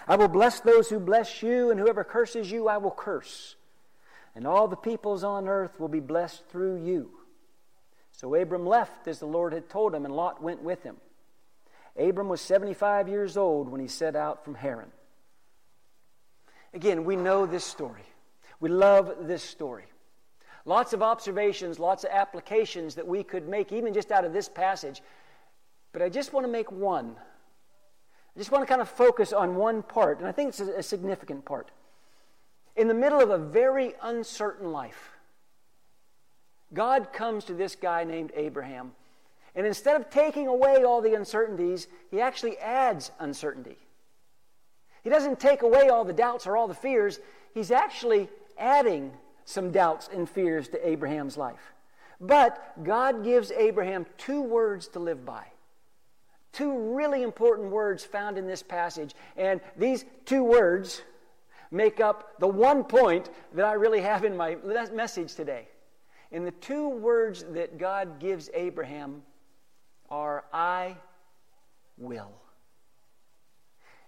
I 0.08 0.16
will 0.16 0.28
bless 0.28 0.62
those 0.62 0.90
who 0.90 1.00
bless 1.00 1.44
you, 1.44 1.70
and 1.70 1.80
whoever 1.80 2.04
curses 2.04 2.50
you, 2.50 2.68
I 2.68 2.78
will 2.78 2.92
curse. 2.92 3.56
And 4.36 4.48
all 4.48 4.68
the 4.68 4.78
peoples 4.78 5.24
on 5.24 5.48
earth 5.48 5.80
will 5.80 5.90
be 5.90 6.00
blessed 6.00 6.46
through 6.50 6.84
you. 6.84 7.12
So 8.12 8.34
Abram 8.36 8.66
left 8.66 9.08
as 9.08 9.20
the 9.20 9.26
Lord 9.26 9.54
had 9.54 9.70
told 9.70 9.94
him, 9.94 10.06
and 10.06 10.16
Lot 10.16 10.42
went 10.42 10.62
with 10.62 10.84
him. 10.84 10.98
Abram 11.98 12.30
was 12.30 12.40
75 12.42 13.10
years 13.10 13.36
old 13.36 13.70
when 13.70 13.82
he 13.82 13.88
set 13.88 14.16
out 14.16 14.46
from 14.46 14.56
Haran. 14.56 14.92
Again, 16.74 17.04
we 17.04 17.16
know 17.16 17.46
this 17.46 17.66
story. 17.66 18.04
We 18.60 18.70
love 18.70 19.28
this 19.28 19.44
story. 19.44 19.86
Lots 20.66 20.94
of 20.94 21.02
observations, 21.02 21.80
lots 21.80 22.04
of 22.04 22.12
applications 22.12 22.96
that 22.96 23.08
we 23.08 23.24
could 23.24 23.50
make, 23.50 23.72
even 23.72 23.94
just 23.94 24.12
out 24.12 24.24
of 24.24 24.32
this 24.32 24.48
passage. 24.48 25.02
But 25.92 26.02
I 26.02 26.10
just 26.10 26.32
want 26.32 26.46
to 26.46 26.52
make 26.52 26.72
one. 26.72 27.16
I 28.36 28.40
just 28.40 28.52
want 28.52 28.62
to 28.62 28.68
kind 28.68 28.82
of 28.82 28.88
focus 28.88 29.34
on 29.34 29.56
one 29.56 29.84
part, 29.84 30.20
and 30.20 30.28
I 30.28 30.32
think 30.32 30.50
it's 30.50 30.60
a 30.60 30.84
significant 30.84 31.44
part. 31.44 31.72
In 32.76 32.88
the 32.88 32.94
middle 32.94 33.20
of 33.20 33.30
a 33.30 33.38
very 33.38 33.94
uncertain 34.02 34.72
life, 34.72 35.12
God 36.74 37.12
comes 37.12 37.46
to 37.46 37.54
this 37.54 37.76
guy 37.76 38.04
named 38.04 38.32
Abraham, 38.36 38.94
and 39.56 39.68
instead 39.68 40.00
of 40.00 40.10
taking 40.10 40.48
away 40.48 40.84
all 40.84 41.02
the 41.02 41.16
uncertainties, 41.16 41.88
he 42.10 42.22
actually 42.22 42.58
adds 42.60 43.12
uncertainty. 43.20 43.78
He 45.04 45.10
doesn't 45.10 45.40
take 45.40 45.64
away 45.64 45.90
all 45.90 46.06
the 46.06 46.14
doubts 46.14 46.48
or 46.48 46.56
all 46.56 46.68
the 46.68 46.74
fears, 46.74 47.20
he's 47.54 47.72
actually 47.72 48.30
adding 48.58 49.12
some 49.44 49.72
doubts 49.72 50.10
and 50.14 50.30
fears 50.30 50.70
to 50.70 50.88
Abraham's 50.88 51.36
life. 51.36 51.74
But 52.22 52.84
God 52.84 53.24
gives 53.24 53.52
Abraham 53.52 54.06
two 54.18 54.42
words 54.42 54.88
to 54.90 55.00
live 55.00 55.26
by. 55.26 55.46
Two 56.54 56.96
really 56.96 57.24
important 57.24 57.72
words 57.72 58.04
found 58.06 58.38
in 58.38 58.46
this 58.46 58.62
passage. 58.62 59.16
And 59.36 59.60
these 59.76 60.06
two 60.26 60.44
words 60.44 61.02
make 61.72 62.00
up 62.00 62.40
the 62.40 62.48
one 62.48 62.84
point 62.84 63.30
that 63.54 63.66
I 63.66 63.74
really 63.74 64.02
have 64.02 64.26
in 64.26 64.36
my 64.36 64.58
message 64.94 65.36
today. 65.36 65.68
And 66.32 66.46
the 66.46 66.52
two 66.52 66.90
words 66.90 67.44
that 67.52 67.78
God 67.78 68.20
gives 68.20 68.50
Abraham 68.54 69.24
are 70.10 70.44
I 70.54 70.98
will. 71.98 72.32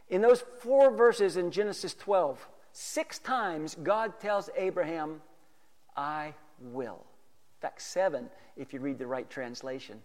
In 0.10 0.22
those 0.22 0.44
four 0.60 0.92
verses 0.92 1.38
in 1.38 1.52
Genesis 1.52 1.94
12, 1.94 2.46
six 2.72 3.20
times 3.20 3.76
God 3.82 4.20
tells 4.20 4.50
Abraham, 4.56 5.22
I 5.96 6.34
will. 6.60 7.06
In 7.58 7.62
fact, 7.62 7.82
seven 7.82 8.30
if 8.58 8.74
you 8.74 8.80
read 8.80 9.00
the 9.00 9.08
right 9.08 9.30
translation. 9.30 10.02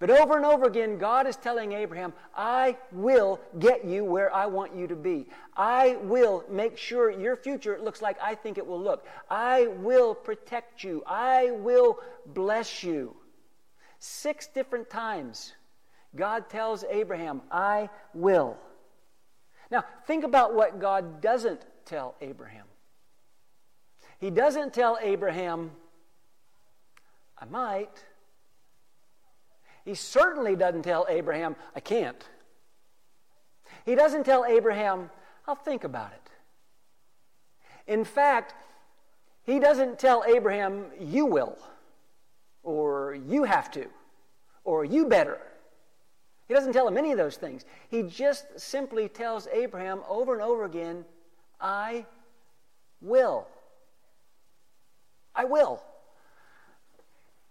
But 0.00 0.08
over 0.08 0.34
and 0.34 0.46
over 0.46 0.64
again, 0.64 0.96
God 0.96 1.26
is 1.26 1.36
telling 1.36 1.72
Abraham, 1.72 2.14
I 2.34 2.78
will 2.90 3.38
get 3.58 3.84
you 3.84 4.02
where 4.02 4.34
I 4.34 4.46
want 4.46 4.74
you 4.74 4.86
to 4.86 4.96
be. 4.96 5.26
I 5.54 5.98
will 6.02 6.42
make 6.50 6.78
sure 6.78 7.10
your 7.10 7.36
future 7.36 7.78
looks 7.80 8.00
like 8.00 8.16
I 8.20 8.34
think 8.34 8.56
it 8.56 8.66
will 8.66 8.80
look. 8.80 9.06
I 9.28 9.66
will 9.66 10.14
protect 10.14 10.82
you. 10.82 11.02
I 11.06 11.50
will 11.50 11.98
bless 12.26 12.82
you. 12.82 13.14
Six 13.98 14.46
different 14.46 14.88
times, 14.88 15.52
God 16.16 16.48
tells 16.48 16.82
Abraham, 16.84 17.42
I 17.50 17.90
will. 18.14 18.56
Now, 19.70 19.84
think 20.06 20.24
about 20.24 20.54
what 20.54 20.80
God 20.80 21.20
doesn't 21.20 21.60
tell 21.84 22.14
Abraham. 22.22 22.64
He 24.18 24.30
doesn't 24.30 24.72
tell 24.72 24.98
Abraham, 25.02 25.72
I 27.38 27.44
might. 27.44 28.02
He 29.90 29.96
certainly 29.96 30.54
doesn't 30.54 30.82
tell 30.82 31.04
Abraham, 31.08 31.56
I 31.74 31.80
can't. 31.80 32.24
He 33.84 33.96
doesn't 33.96 34.22
tell 34.22 34.44
Abraham, 34.44 35.10
I'll 35.48 35.56
think 35.56 35.82
about 35.82 36.12
it. 36.12 36.30
In 37.92 38.04
fact, 38.04 38.54
he 39.42 39.58
doesn't 39.58 39.98
tell 39.98 40.22
Abraham, 40.28 40.84
you 41.00 41.26
will, 41.26 41.58
or 42.62 43.18
you 43.26 43.42
have 43.42 43.68
to, 43.72 43.86
or 44.62 44.84
you 44.84 45.06
better. 45.06 45.40
He 46.46 46.54
doesn't 46.54 46.72
tell 46.72 46.86
him 46.86 46.96
any 46.96 47.10
of 47.10 47.18
those 47.18 47.36
things. 47.36 47.64
He 47.88 48.04
just 48.04 48.60
simply 48.60 49.08
tells 49.08 49.48
Abraham 49.48 50.02
over 50.08 50.34
and 50.34 50.42
over 50.42 50.66
again, 50.66 51.04
I 51.60 52.06
will. 53.00 53.48
I 55.34 55.46
will. 55.46 55.82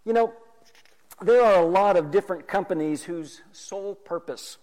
You 0.06 0.14
know, 0.14 0.34
there 1.22 1.44
are 1.44 1.62
a 1.62 1.66
lot 1.66 1.98
of 1.98 2.12
different 2.12 2.48
companies 2.48 3.04
whose 3.04 3.42
sole 3.52 3.96
purpose 3.96 4.58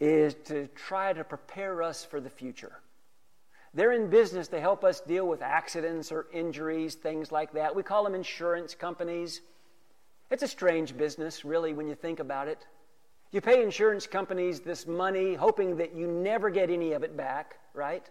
is 0.00 0.34
to 0.44 0.66
try 0.74 1.12
to 1.12 1.22
prepare 1.22 1.82
us 1.82 2.04
for 2.04 2.20
the 2.20 2.30
future. 2.30 2.80
They're 3.74 3.92
in 3.92 4.10
business 4.10 4.48
to 4.48 4.60
help 4.60 4.84
us 4.84 5.00
deal 5.00 5.26
with 5.26 5.40
accidents 5.40 6.12
or 6.12 6.26
injuries, 6.32 6.94
things 6.94 7.32
like 7.32 7.52
that. 7.52 7.74
We 7.74 7.82
call 7.82 8.04
them 8.04 8.14
insurance 8.14 8.74
companies. 8.74 9.40
It's 10.30 10.42
a 10.42 10.48
strange 10.48 10.96
business, 10.96 11.44
really, 11.44 11.72
when 11.72 11.86
you 11.86 11.94
think 11.94 12.20
about 12.20 12.48
it. 12.48 12.66
You 13.30 13.40
pay 13.40 13.62
insurance 13.62 14.06
companies 14.06 14.60
this 14.60 14.86
money 14.86 15.34
hoping 15.34 15.76
that 15.76 15.94
you 15.94 16.06
never 16.06 16.50
get 16.50 16.68
any 16.68 16.92
of 16.92 17.02
it 17.02 17.16
back, 17.16 17.58
right? 17.72 18.04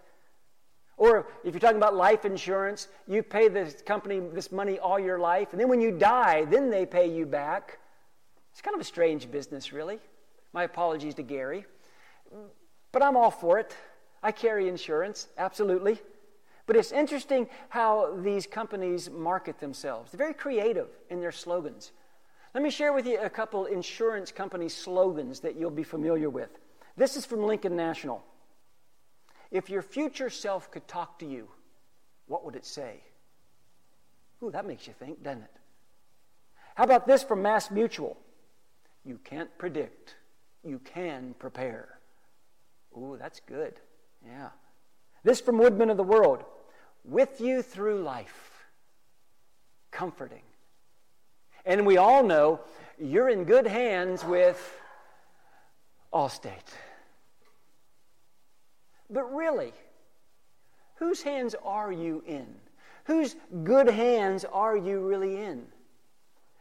Or 0.98 1.28
if 1.44 1.54
you're 1.54 1.60
talking 1.60 1.78
about 1.78 1.96
life 1.96 2.26
insurance, 2.26 2.88
you 3.08 3.22
pay 3.22 3.48
the 3.48 3.74
company 3.86 4.20
this 4.20 4.52
money 4.52 4.80
all 4.80 5.00
your 5.00 5.20
life, 5.20 5.50
and 5.52 5.60
then 5.60 5.68
when 5.68 5.82
you 5.82 5.92
die, 5.92 6.46
then 6.46 6.70
they 6.70 6.86
pay 6.86 7.12
you 7.12 7.26
back. 7.26 7.80
It's 8.52 8.62
kind 8.62 8.76
of 8.76 8.82
a 8.82 8.86
strange 8.86 9.32
business, 9.32 9.74
really. 9.74 10.00
My 10.54 10.64
apologies 10.64 11.16
to 11.16 11.24
Gary. 11.24 11.66
But 12.92 13.04
I'm 13.04 13.16
all 13.16 13.32
for 13.32 13.60
it. 13.60 13.76
I 14.22 14.32
carry 14.32 14.68
insurance, 14.68 15.28
absolutely. 15.38 16.00
But 16.68 16.76
it's 16.76 16.92
interesting 16.92 17.48
how 17.70 18.16
these 18.18 18.46
companies 18.46 19.10
market 19.10 19.60
themselves. 19.60 20.12
They're 20.12 20.18
very 20.18 20.34
creative 20.34 20.88
in 21.10 21.20
their 21.20 21.32
slogans. 21.32 21.92
Let 22.54 22.64
me 22.64 22.70
share 22.70 22.94
with 22.94 23.08
you 23.08 23.20
a 23.20 23.30
couple 23.30 23.66
insurance 23.66 24.32
company 24.32 24.70
slogans 24.70 25.40
that 25.40 25.56
you'll 25.56 25.72
be 25.72 25.84
familiar 25.84 26.30
with. 26.30 26.50
This 26.98 27.16
is 27.16 27.26
from 27.26 27.44
Lincoln 27.44 27.76
National. 27.76 28.24
If 29.50 29.70
your 29.70 29.82
future 29.82 30.30
self 30.30 30.70
could 30.70 30.88
talk 30.88 31.20
to 31.20 31.26
you, 31.26 31.48
what 32.28 32.46
would 32.46 32.56
it 32.56 32.66
say? 32.66 33.02
Ooh, 34.44 34.52
that 34.52 34.66
makes 34.66 34.88
you 34.88 34.94
think, 34.94 35.24
doesn't 35.24 35.44
it? 35.44 35.52
How 36.76 36.84
about 36.84 37.08
this 37.08 37.24
from 37.24 37.42
Mass 37.42 37.72
Mutual? 37.72 38.18
You 39.06 39.20
can't 39.24 39.50
predict, 39.58 40.16
you 40.64 40.80
can 40.80 41.36
prepare. 41.40 42.00
Ooh, 42.96 43.18
that's 43.20 43.40
good. 43.40 43.74
Yeah. 44.26 44.50
This 45.24 45.42
from 45.42 45.58
Woodmen 45.58 45.90
of 45.90 45.98
the 45.98 46.04
World 46.04 46.44
with 47.04 47.42
you 47.42 47.62
through 47.62 48.04
life, 48.04 48.66
comforting. 49.90 50.44
And 51.66 51.86
we 51.86 51.98
all 51.98 52.24
know 52.24 52.60
you're 53.00 53.30
in 53.30 53.44
good 53.44 53.68
hands 53.68 54.24
with 54.24 54.80
Allstate. 56.14 56.74
But 59.10 59.34
really, 59.34 59.74
whose 60.96 61.22
hands 61.22 61.56
are 61.64 61.92
you 61.92 62.24
in? 62.26 62.48
Whose 63.06 63.36
good 63.64 63.90
hands 63.90 64.46
are 64.46 64.78
you 64.78 65.02
really 65.02 65.38
in? 65.38 65.66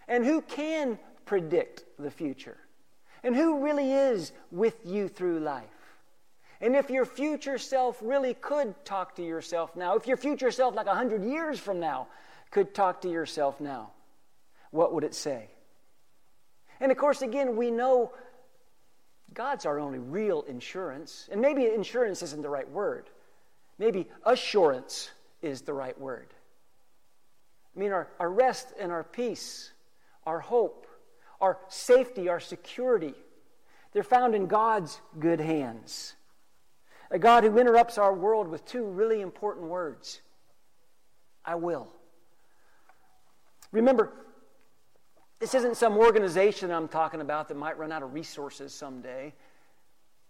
And 0.09 0.25
who 0.25 0.41
can 0.43 0.99
predict 1.31 1.85
the 1.97 2.11
future? 2.11 2.57
And 3.23 3.37
who 3.37 3.63
really 3.63 3.93
is 3.93 4.33
with 4.51 4.75
you 4.85 5.07
through 5.07 5.39
life? 5.39 5.63
And 6.61 6.75
if 6.75 6.91
your 6.91 7.05
future 7.05 7.57
self 7.57 7.97
really 8.03 8.35
could 8.35 8.75
talk 8.85 9.15
to 9.15 9.23
yourself 9.23 9.77
now, 9.77 9.95
if 9.95 10.09
your 10.09 10.17
future 10.17 10.51
self, 10.51 10.75
like 10.75 10.87
100 10.87 11.23
years 11.23 11.61
from 11.61 11.79
now, 11.79 12.09
could 12.51 12.75
talk 12.75 13.03
to 13.03 13.09
yourself 13.09 13.61
now, 13.61 13.93
what 14.73 14.93
would 14.93 15.05
it 15.05 15.15
say? 15.15 15.47
And 16.81 16.91
of 16.91 16.99
course, 16.99 17.23
again, 17.23 17.55
we 17.55 17.71
know 17.71 18.13
God's 19.33 19.67
our 19.67 19.79
only 19.79 20.01
real 20.01 20.43
insurance. 20.49 21.29
And 21.31 21.41
maybe 21.41 21.65
insurance 21.67 22.25
isn't 22.25 22.43
the 22.43 22.49
right 22.49 22.69
word. 22.69 23.09
Maybe 23.79 24.09
assurance 24.27 25.13
is 25.43 25.63
the 25.63 25.75
right 25.75 25.99
word. 26.01 26.27
I 27.77 27.79
mean, 27.79 27.93
our, 27.93 28.09
our 28.19 28.31
rest 28.31 28.73
and 28.81 28.91
our 28.91 29.05
peace, 29.05 29.71
our 30.27 30.41
hope, 30.41 30.89
our 31.41 31.59
safety, 31.69 32.29
our 32.29 32.41
security. 32.41 33.15
They're 33.93 34.03
found 34.03 34.35
in 34.35 34.47
God's 34.47 35.01
good 35.19 35.41
hands. 35.41 36.15
A 37.11 37.19
God 37.19 37.45
who 37.45 37.59
interrupts 37.59 37.99
our 37.99 38.15
world 38.15 38.49
with 38.49 38.65
two 38.65 38.85
really 38.85 39.21
important 39.21 39.67
words 39.67 40.21
I 41.45 41.55
will. 41.57 41.89
Remember, 43.73 44.13
this 45.39 45.55
isn't 45.55 45.77
some 45.77 45.97
organization 45.97 46.71
I'm 46.71 46.89
talking 46.89 47.21
about 47.21 47.49
that 47.49 47.57
might 47.57 47.79
run 47.79 47.93
out 47.93 48.03
of 48.03 48.13
resources 48.13 48.75
someday. 48.75 49.33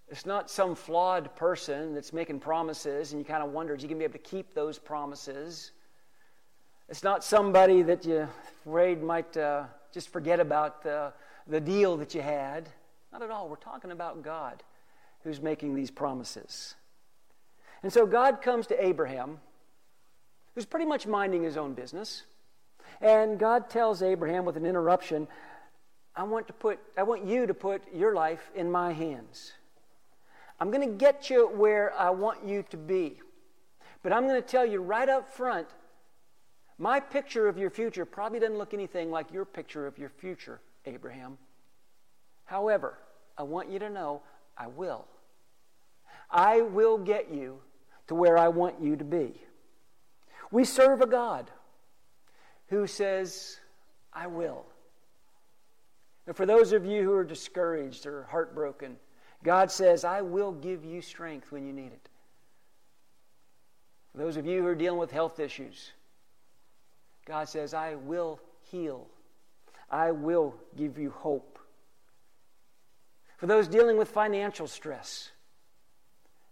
It's 0.08 0.24
not 0.24 0.50
some 0.50 0.74
flawed 0.74 1.34
person 1.36 1.94
that's 1.94 2.12
making 2.12 2.40
promises 2.40 3.12
and 3.12 3.20
you 3.20 3.24
kind 3.24 3.42
of 3.42 3.50
wonder, 3.50 3.74
is 3.74 3.82
he 3.82 3.88
going 3.88 3.98
to 3.98 4.00
be 4.00 4.04
able 4.04 4.24
to 4.24 4.30
keep 4.30 4.54
those 4.54 4.78
promises? 4.78 5.72
It's 6.88 7.02
not 7.02 7.22
somebody 7.22 7.82
that 7.82 8.04
you're 8.04 8.28
afraid 8.64 9.02
might 9.02 9.36
uh, 9.36 9.64
just 9.92 10.08
forget 10.08 10.40
about 10.40 10.82
the, 10.82 11.12
the 11.46 11.60
deal 11.60 11.96
that 11.98 12.14
you 12.14 12.22
had. 12.22 12.68
Not 13.12 13.22
at 13.22 13.30
all. 13.30 13.48
We're 13.48 13.56
talking 13.56 13.90
about 13.90 14.22
God 14.22 14.62
who's 15.24 15.40
making 15.40 15.74
these 15.74 15.90
promises. 15.90 16.74
And 17.82 17.92
so 17.92 18.06
God 18.06 18.42
comes 18.42 18.66
to 18.68 18.84
Abraham, 18.84 19.38
who's 20.54 20.66
pretty 20.66 20.86
much 20.86 21.06
minding 21.06 21.42
his 21.42 21.56
own 21.56 21.74
business. 21.74 22.24
And 23.00 23.38
God 23.38 23.70
tells 23.70 24.02
Abraham 24.02 24.44
with 24.44 24.56
an 24.56 24.66
interruption, 24.66 25.26
I 26.14 26.24
want 26.24 26.46
to 26.48 26.52
put 26.52 26.78
I 26.98 27.02
want 27.02 27.24
you 27.24 27.46
to 27.46 27.54
put 27.54 27.82
your 27.94 28.14
life 28.14 28.50
in 28.54 28.70
my 28.70 28.92
hands. 28.92 29.52
I'm 30.58 30.70
going 30.70 30.86
to 30.86 30.94
get 30.94 31.30
you 31.30 31.48
where 31.48 31.94
I 31.98 32.10
want 32.10 32.44
you 32.44 32.62
to 32.70 32.76
be. 32.76 33.20
But 34.02 34.12
I'm 34.12 34.26
going 34.26 34.40
to 34.40 34.46
tell 34.46 34.66
you 34.66 34.80
right 34.80 35.08
up 35.08 35.32
front 35.32 35.68
my 36.80 36.98
picture 36.98 37.46
of 37.46 37.58
your 37.58 37.68
future 37.68 38.06
probably 38.06 38.40
doesn't 38.40 38.56
look 38.56 38.72
anything 38.72 39.10
like 39.10 39.30
your 39.30 39.44
picture 39.44 39.86
of 39.86 39.98
your 39.98 40.08
future, 40.08 40.60
Abraham. 40.86 41.36
However, 42.46 42.98
I 43.36 43.42
want 43.42 43.70
you 43.70 43.78
to 43.78 43.90
know 43.90 44.22
I 44.56 44.66
will. 44.66 45.06
I 46.30 46.62
will 46.62 46.96
get 46.96 47.30
you 47.30 47.58
to 48.06 48.14
where 48.14 48.38
I 48.38 48.48
want 48.48 48.80
you 48.80 48.96
to 48.96 49.04
be. 49.04 49.34
We 50.50 50.64
serve 50.64 51.02
a 51.02 51.06
God 51.06 51.50
who 52.68 52.86
says, 52.86 53.58
I 54.14 54.26
will. 54.26 54.64
And 56.26 56.34
for 56.34 56.46
those 56.46 56.72
of 56.72 56.86
you 56.86 57.02
who 57.02 57.12
are 57.12 57.24
discouraged 57.24 58.06
or 58.06 58.22
heartbroken, 58.30 58.96
God 59.44 59.70
says, 59.70 60.02
I 60.02 60.22
will 60.22 60.52
give 60.52 60.82
you 60.82 61.02
strength 61.02 61.52
when 61.52 61.66
you 61.66 61.74
need 61.74 61.92
it. 61.92 62.08
For 64.12 64.18
those 64.18 64.38
of 64.38 64.46
you 64.46 64.62
who 64.62 64.66
are 64.66 64.74
dealing 64.74 64.98
with 64.98 65.10
health 65.10 65.38
issues, 65.38 65.92
God 67.30 67.48
says, 67.48 67.74
I 67.74 67.94
will 67.94 68.40
heal. 68.72 69.06
I 69.88 70.10
will 70.10 70.56
give 70.76 70.98
you 70.98 71.10
hope. 71.10 71.60
For 73.36 73.46
those 73.46 73.68
dealing 73.68 73.96
with 73.96 74.08
financial 74.08 74.66
stress, 74.66 75.30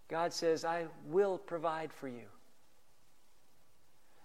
God 0.09 0.33
says, 0.33 0.65
I 0.65 0.87
will 1.09 1.37
provide 1.37 1.93
for 1.93 2.07
you. 2.07 2.27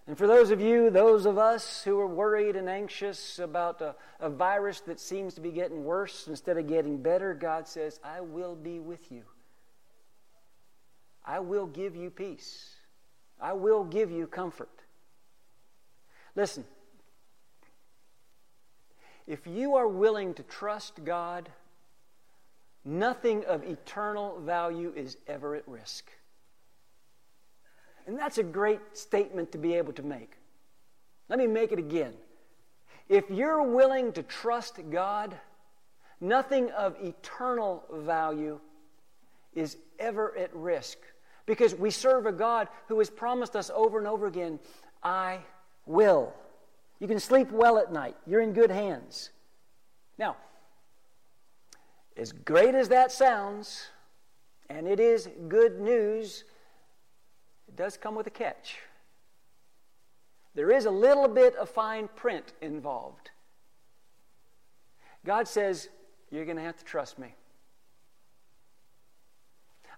And 0.06 0.16
for 0.16 0.28
those 0.28 0.52
of 0.52 0.62
you, 0.62 0.92
those 0.92 1.26
of 1.26 1.40
us 1.40 1.82
who 1.82 2.00
are 2.00 2.06
worried 2.06 2.56
and 2.56 2.70
anxious 2.70 3.40
about 3.40 3.82
a, 3.82 3.96
a, 4.20 4.30
virus 4.30 4.82
that 4.82 5.00
seems 5.00 5.34
to 5.34 5.42
be 5.42 5.50
getting 5.50 5.84
worse 5.84 6.28
instead 6.28 6.60
of 6.60 6.68
getting 6.68 7.02
better, 7.02 7.34
God 7.34 7.68
says, 7.68 8.00
I 8.04 8.22
will 8.22 8.56
be 8.56 8.80
with 8.80 9.12
you. 9.12 9.24
I 11.26 11.40
will 11.40 11.66
give 11.66 11.96
you 11.96 12.12
peace. 12.12 12.76
I 13.42 13.54
will 13.54 13.84
give 13.84 14.12
you 14.12 14.28
comfort. 14.28 14.83
Listen, 16.36 16.66
if 19.28 19.46
you 19.48 19.76
are 19.76 19.88
willing 19.88 20.34
to 20.34 20.44
trust 20.44 21.04
God, 21.04 21.50
nothing 22.84 23.46
of 23.46 23.64
eternal 23.64 24.40
value 24.40 24.92
is 24.96 25.18
ever 25.28 25.56
at 25.56 25.68
risk. 25.68 26.10
And 28.06 28.18
that's 28.18 28.38
a 28.38 28.44
great 28.44 28.82
statement 28.94 29.52
to 29.54 29.58
be 29.58 29.76
able 29.76 29.94
to 29.94 30.04
make. 30.04 30.38
Let 31.30 31.40
me 31.40 31.48
make 31.48 31.72
it 31.72 31.80
again. 31.80 32.14
If 33.08 33.30
you're 33.30 33.64
willing 33.64 34.12
to 34.14 34.24
trust 34.24 34.80
God, 34.90 35.36
nothing 36.20 36.72
of 36.72 36.96
eternal 37.02 37.84
value 37.92 38.60
is 39.54 39.78
ever 40.00 40.36
at 40.38 40.54
risk 40.54 40.98
because 41.46 41.76
we 41.76 41.92
serve 41.92 42.26
a 42.26 42.32
God 42.32 42.68
who 42.88 43.00
has 43.00 43.10
promised 43.10 43.56
us 43.56 43.72
over 43.74 43.98
and 43.98 44.08
over 44.08 44.28
again, 44.28 44.60
I 45.02 45.40
will. 45.86 46.34
You 47.00 47.08
can 47.08 47.20
sleep 47.20 47.52
well 47.52 47.78
at 47.78 47.92
night. 47.92 48.16
You're 48.26 48.42
in 48.42 48.54
good 48.54 48.72
hands. 48.72 49.32
Now, 50.18 50.38
as 52.16 52.32
great 52.32 52.76
as 52.76 52.90
that 52.90 53.12
sounds, 53.12 53.88
and 54.70 54.88
it 54.88 55.00
is 55.00 55.28
good 55.48 55.80
news, 55.80 56.44
it 57.68 57.76
does 57.76 57.98
come 57.98 58.16
with 58.16 58.28
a 58.28 58.32
catch. 58.32 58.80
There 60.56 60.72
is 60.72 60.86
a 60.86 60.92
little 60.92 61.28
bit 61.28 61.56
of 61.56 61.70
fine 61.70 62.08
print 62.16 62.54
involved. 62.62 63.32
God 65.26 65.48
says, 65.48 65.90
You're 66.30 66.46
going 66.46 66.58
to 66.58 66.64
have 66.64 66.78
to 66.78 66.86
trust 66.86 67.18
me. 67.18 67.34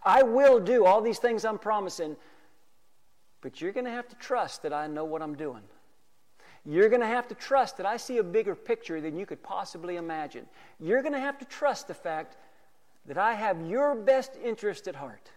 I 0.04 0.24
will 0.24 0.60
do 0.60 0.86
all 0.86 1.02
these 1.02 1.20
things 1.20 1.44
I'm 1.44 1.58
promising, 1.58 2.16
but 3.42 3.60
you're 3.60 3.72
going 3.72 3.86
to 3.86 3.92
have 3.92 4.08
to 4.10 4.16
trust 4.16 4.62
that 4.64 4.72
I 4.72 4.88
know 4.88 5.04
what 5.04 5.22
I'm 5.22 5.36
doing. 5.36 5.64
You're 6.66 6.90
going 6.90 7.02
to 7.02 7.08
have 7.08 7.28
to 7.28 7.36
trust 7.36 7.78
that 7.78 7.86
I 7.86 7.98
see 7.98 8.18
a 8.18 8.24
bigger 8.24 8.56
picture 8.56 9.00
than 9.00 9.16
you 9.16 9.26
could 9.26 9.44
possibly 9.44 9.98
imagine. 9.98 10.48
You're 10.80 11.02
going 11.02 11.14
to 11.14 11.20
have 11.20 11.38
to 11.40 11.46
trust 11.46 11.88
the 11.88 11.94
fact 11.94 12.38
that 13.06 13.18
I 13.18 13.34
have 13.34 13.62
your 13.62 13.94
best 13.94 14.32
interest 14.44 14.88
at 14.88 14.96
heart. 14.96 15.30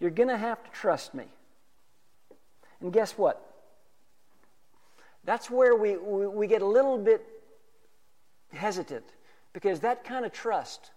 You're 0.00 0.10
going 0.10 0.28
to 0.28 0.36
have 0.36 0.62
to 0.64 0.70
trust 0.70 1.14
me. 1.14 1.24
And 2.80 2.92
guess 2.92 3.12
what? 3.12 3.44
That's 5.24 5.50
where 5.50 5.76
we, 5.76 5.96
we, 5.96 6.46
get 6.46 6.62
a 6.62 6.66
little 6.66 6.98
bit 6.98 7.22
hesitant 8.52 9.04
because 9.52 9.80
that 9.80 10.04
kind 10.04 10.24
of 10.24 10.32
trust, 10.32 10.90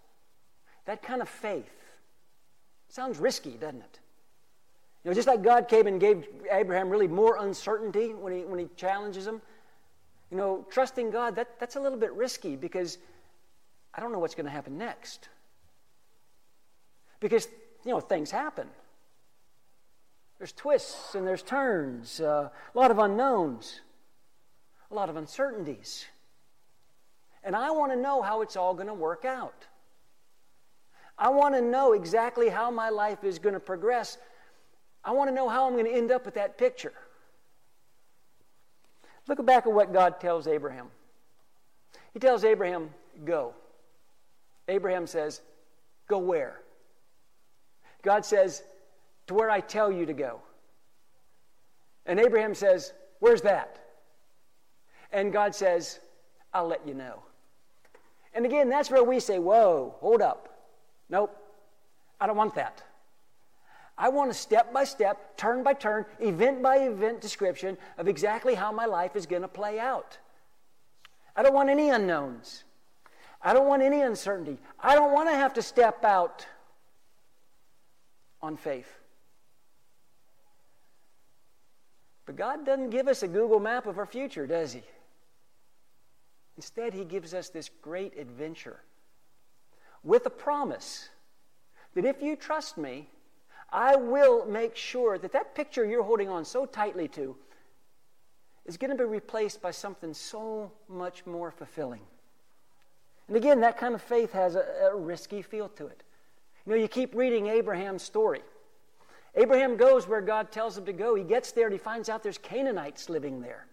that 0.86 1.04
kind 1.04 1.22
of 1.22 1.30
faith, 1.30 1.76
sounds 2.90 3.20
risky, 3.20 3.52
doesn't 3.52 3.82
it? 3.82 4.00
You 5.04 5.10
know, 5.10 5.16
just 5.16 5.28
like 5.28 5.42
God 5.42 5.68
came 5.68 5.88
and 5.88 6.00
gave 6.00 6.28
Abraham 6.52 6.90
really 6.90 7.08
more 7.08 7.38
uncertainty 7.44 8.14
when 8.14 8.34
he, 8.34 8.40
when 8.42 8.60
he 8.60 8.68
challenges 8.76 9.26
him, 9.26 9.42
you 10.32 10.38
know, 10.38 10.66
trusting 10.72 11.12
God, 11.12 11.36
that, 11.36 11.60
that's 11.60 11.76
a 11.76 11.80
little 11.80 11.98
bit 11.98 12.14
risky 12.14 12.56
because 12.56 12.98
I 13.94 14.00
don't 14.00 14.14
know 14.14 14.20
what's 14.20 14.34
going 14.34 14.46
to 14.46 14.52
happen 14.52 14.78
next. 14.78 15.28
Because, 17.20 17.48
you 17.86 17.92
know, 17.92 18.00
things 18.00 18.32
happen. 18.32 18.68
There's 20.38 20.54
twists 20.54 21.14
and 21.14 21.28
there's 21.28 21.44
turns, 21.44 22.22
uh, 22.22 22.50
a 22.74 22.78
lot 22.78 22.90
of 22.90 22.98
unknowns, 22.98 23.82
a 24.90 24.96
lot 24.96 25.10
of 25.10 25.18
uncertainties. 25.18 26.06
And 27.44 27.56
I 27.56 27.72
want 27.72 27.92
to 27.92 27.98
know 27.98 28.22
how 28.22 28.42
it's 28.42 28.56
all 28.56 28.74
going 28.74 28.88
to 28.88 28.94
work 28.94 29.26
out. 29.26 29.68
I 31.18 31.30
want 31.30 31.54
to 31.56 31.62
know 31.62 31.94
exactly 31.94 32.50
how 32.50 32.72
my 32.72 32.90
life 32.90 33.24
is 33.24 33.38
going 33.38 33.54
to 33.54 33.60
progress. 33.60 34.18
I 35.04 35.12
want 35.12 35.30
to 35.30 35.36
know 35.36 35.50
how 35.50 35.68
I'm 35.68 35.74
going 35.74 35.86
to 35.86 35.94
end 35.94 36.12
up 36.12 36.26
with 36.26 36.36
that 36.36 36.58
picture. 36.58 36.94
Look 39.28 39.46
back 39.46 39.66
at 39.68 39.74
what 39.74 39.94
God 39.94 40.20
tells 40.20 40.48
Abraham. 40.48 40.88
He 42.14 42.20
tells 42.20 42.44
Abraham, 42.44 42.90
Go. 43.26 43.54
Abraham 44.68 45.08
says, 45.08 45.42
Go 46.08 46.18
where? 46.18 46.62
God 48.04 48.26
says, 48.26 48.64
To 49.28 49.34
where 49.34 49.50
I 49.50 49.60
tell 49.60 49.92
you 49.92 50.06
to 50.06 50.14
go. 50.14 50.42
And 52.06 52.20
Abraham 52.20 52.56
says, 52.56 52.94
Where's 53.20 53.42
that? 53.42 53.78
And 55.12 55.32
God 55.32 55.54
says, 55.54 56.00
I'll 56.54 56.68
let 56.68 56.88
you 56.88 56.94
know. 56.94 57.22
And 58.34 58.46
again, 58.46 58.70
that's 58.70 58.90
where 58.90 59.04
we 59.04 59.20
say, 59.20 59.40
Whoa, 59.40 59.96
hold 60.00 60.22
up. 60.22 60.48
Nope, 61.10 61.36
I 62.20 62.28
don't 62.28 62.38
want 62.38 62.56
that. 62.56 62.82
I 63.98 64.10
want 64.10 64.32
a 64.32 64.34
step 64.34 64.74
by 64.74 64.84
step, 64.84 65.38
turn 65.38 65.64
by 65.64 65.74
turn, 65.74 66.06
event 66.20 66.62
by 66.62 66.78
event 66.78 67.22
description 67.22 67.78
of 67.98 68.08
exactly 68.08 68.56
how 68.56 68.72
my 68.72 68.86
life 68.86 69.16
is 69.16 69.26
going 69.26 69.44
to 69.44 69.48
play 69.48 69.80
out. 69.80 70.18
I 71.36 71.44
don't 71.44 71.54
want 71.54 71.70
any 71.70 71.90
unknowns. 71.90 72.64
I 73.42 73.54
don't 73.54 73.68
want 73.68 73.82
any 73.82 74.02
uncertainty. 74.02 74.58
I 74.80 74.96
don't 74.96 75.12
want 75.12 75.30
to 75.30 75.36
have 75.36 75.54
to 75.56 75.62
step 75.62 76.04
out 76.04 76.46
on 78.42 78.58
faith. 78.58 78.92
But 82.26 82.36
God 82.36 82.66
doesn't 82.66 82.92
give 82.92 83.08
us 83.08 83.24
a 83.24 83.28
Google 83.28 83.60
map 83.60 83.88
of 83.88 83.98
our 83.98 84.06
future, 84.06 84.48
does 84.48 84.74
He? 84.74 84.84
Instead, 86.56 86.94
He 86.94 87.04
gives 87.04 87.34
us 87.34 87.50
this 87.50 87.70
great 87.82 88.18
adventure 88.18 88.80
with 90.04 90.26
a 90.26 90.30
promise 90.30 91.10
that 91.94 92.06
if 92.06 92.22
you 92.22 92.36
trust 92.36 92.78
me, 92.78 93.10
I 93.72 93.96
will 93.96 94.46
make 94.46 94.76
sure 94.76 95.18
that 95.18 95.32
that 95.32 95.56
picture 95.56 95.86
you're 95.86 96.04
holding 96.04 96.30
on 96.30 96.44
so 96.44 96.66
tightly 96.66 97.08
to 97.10 97.36
is 98.66 98.78
going 98.78 98.92
to 98.92 98.98
be 98.98 99.04
replaced 99.04 99.62
by 99.62 99.72
something 99.72 100.14
so 100.14 100.72
much 100.88 101.26
more 101.26 101.52
fulfilling. 101.52 102.02
And 103.28 103.38
again, 103.38 103.62
that 103.62 103.78
kind 103.78 103.96
of 103.96 104.02
faith 104.02 104.34
has 104.34 104.56
a, 104.56 104.66
a 104.92 104.96
risky 104.96 105.42
feel 105.42 105.70
to 105.70 105.88
it. 105.88 106.04
You 106.66 106.74
know, 106.74 106.78
you 106.78 106.88
keep 106.88 107.16
reading 107.16 107.48
Abraham's 107.48 108.04
story. 108.04 108.42
Abraham 109.36 109.78
goes 109.78 110.08
where 110.08 110.22
God 110.22 110.52
tells 110.52 110.78
him 110.78 110.86
to 110.86 110.94
go. 110.94 111.16
He 111.16 111.24
gets 111.24 111.54
there 111.54 111.66
and 111.66 111.74
he 111.74 111.80
finds 111.80 112.10
out 112.10 112.22
there's 112.22 112.38
Canaanites 112.38 113.10
living 113.10 113.42
there. 113.42 113.66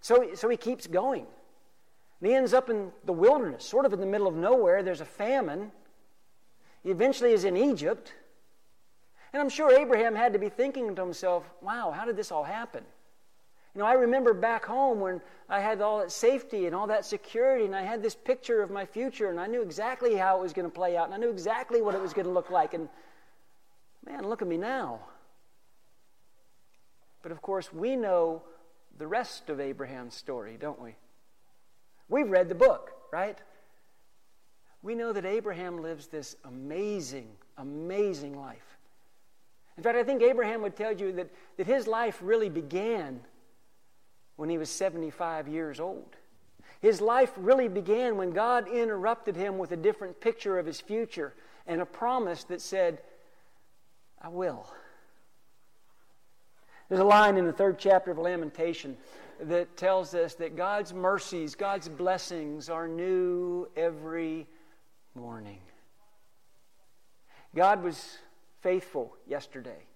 So, 0.00 0.34
so 0.34 0.48
he 0.48 0.56
keeps 0.56 0.86
going. 0.86 1.26
And 2.20 2.30
he 2.30 2.34
ends 2.34 2.54
up 2.54 2.70
in 2.70 2.92
the 3.04 3.12
wilderness, 3.12 3.64
sort 3.64 3.84
of 3.84 3.92
in 3.92 4.00
the 4.00 4.06
middle 4.06 4.26
of 4.26 4.36
nowhere. 4.36 4.82
There's 4.82 5.00
a 5.00 5.04
famine. 5.04 5.72
He 6.82 6.90
eventually 6.90 7.32
is 7.32 7.44
in 7.44 7.56
Egypt. 7.56 8.12
And 9.32 9.42
I'm 9.42 9.48
sure 9.48 9.72
Abraham 9.72 10.14
had 10.14 10.32
to 10.32 10.38
be 10.38 10.48
thinking 10.48 10.94
to 10.94 11.02
himself, 11.02 11.44
wow, 11.60 11.90
how 11.90 12.04
did 12.04 12.16
this 12.16 12.32
all 12.32 12.44
happen? 12.44 12.82
You 13.74 13.80
know, 13.80 13.86
I 13.86 13.92
remember 13.92 14.32
back 14.32 14.64
home 14.64 15.00
when 15.00 15.20
I 15.48 15.60
had 15.60 15.80
all 15.80 15.98
that 15.98 16.10
safety 16.10 16.66
and 16.66 16.74
all 16.74 16.86
that 16.86 17.04
security, 17.04 17.64
and 17.64 17.76
I 17.76 17.82
had 17.82 18.02
this 18.02 18.14
picture 18.14 18.62
of 18.62 18.70
my 18.70 18.84
future, 18.86 19.28
and 19.28 19.38
I 19.38 19.46
knew 19.46 19.62
exactly 19.62 20.14
how 20.14 20.38
it 20.38 20.42
was 20.42 20.52
going 20.52 20.66
to 20.66 20.74
play 20.74 20.96
out, 20.96 21.06
and 21.06 21.14
I 21.14 21.18
knew 21.18 21.30
exactly 21.30 21.82
what 21.82 21.94
it 21.94 22.00
was 22.00 22.12
going 22.12 22.26
to 22.26 22.32
look 22.32 22.50
like. 22.50 22.74
And 22.74 22.88
man, 24.06 24.26
look 24.26 24.42
at 24.42 24.48
me 24.48 24.56
now. 24.56 25.00
But 27.22 27.30
of 27.30 27.42
course, 27.42 27.72
we 27.72 27.94
know 27.94 28.42
the 28.96 29.06
rest 29.06 29.50
of 29.50 29.60
Abraham's 29.60 30.14
story, 30.14 30.56
don't 30.58 30.80
we? 30.80 30.94
We've 32.08 32.30
read 32.30 32.48
the 32.48 32.54
book, 32.54 32.92
right? 33.12 33.38
We 34.82 34.94
know 34.94 35.12
that 35.12 35.26
Abraham 35.26 35.82
lives 35.82 36.06
this 36.06 36.36
amazing, 36.44 37.28
amazing 37.58 38.40
life. 38.40 38.77
In 39.78 39.84
fact, 39.84 39.96
I 39.96 40.02
think 40.02 40.22
Abraham 40.22 40.60
would 40.62 40.74
tell 40.74 40.92
you 40.92 41.12
that, 41.12 41.30
that 41.56 41.68
his 41.68 41.86
life 41.86 42.18
really 42.20 42.48
began 42.48 43.20
when 44.34 44.50
he 44.50 44.58
was 44.58 44.68
75 44.70 45.46
years 45.46 45.78
old. 45.78 46.16
His 46.80 47.00
life 47.00 47.32
really 47.36 47.68
began 47.68 48.16
when 48.16 48.32
God 48.32 48.66
interrupted 48.68 49.36
him 49.36 49.56
with 49.56 49.70
a 49.70 49.76
different 49.76 50.20
picture 50.20 50.58
of 50.58 50.66
his 50.66 50.80
future 50.80 51.32
and 51.68 51.80
a 51.80 51.86
promise 51.86 52.42
that 52.44 52.60
said, 52.60 53.02
I 54.20 54.30
will. 54.30 54.66
There's 56.88 57.00
a 57.00 57.04
line 57.04 57.36
in 57.36 57.46
the 57.46 57.52
third 57.52 57.78
chapter 57.78 58.10
of 58.10 58.18
Lamentation 58.18 58.96
that 59.42 59.76
tells 59.76 60.12
us 60.12 60.34
that 60.34 60.56
God's 60.56 60.92
mercies, 60.92 61.54
God's 61.54 61.88
blessings 61.88 62.68
are 62.68 62.88
new 62.88 63.68
every 63.76 64.48
morning. 65.14 65.60
God 67.54 67.84
was 67.84 68.18
faithful 68.60 69.16
yesterday. 69.26 69.86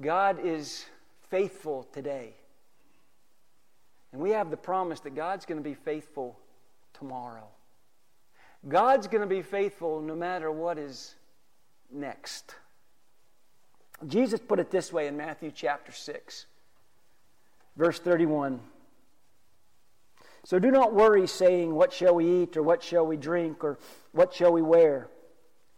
God 0.00 0.38
is 0.44 0.86
faithful 1.30 1.86
today. 1.92 2.34
And 4.12 4.20
we 4.22 4.30
have 4.30 4.50
the 4.50 4.56
promise 4.56 5.00
that 5.00 5.14
God's 5.14 5.44
going 5.44 5.62
to 5.62 5.68
be 5.68 5.74
faithful 5.74 6.38
tomorrow. 6.92 7.48
God's 8.68 9.08
going 9.08 9.22
to 9.22 9.26
be 9.26 9.42
faithful 9.42 10.00
no 10.00 10.14
matter 10.14 10.50
what 10.50 10.78
is 10.78 11.14
next. 11.92 12.54
Jesus 14.06 14.40
put 14.40 14.58
it 14.58 14.70
this 14.70 14.92
way 14.92 15.06
in 15.06 15.16
Matthew 15.16 15.50
chapter 15.54 15.92
6, 15.92 16.46
verse 17.76 17.98
31. 17.98 18.60
So 20.44 20.58
do 20.58 20.70
not 20.70 20.94
worry, 20.94 21.26
saying, 21.26 21.74
What 21.74 21.92
shall 21.92 22.14
we 22.14 22.42
eat, 22.42 22.56
or 22.56 22.62
what 22.62 22.82
shall 22.82 23.06
we 23.06 23.16
drink, 23.16 23.64
or 23.64 23.78
what 24.12 24.34
shall 24.34 24.52
we 24.52 24.62
wear? 24.62 25.08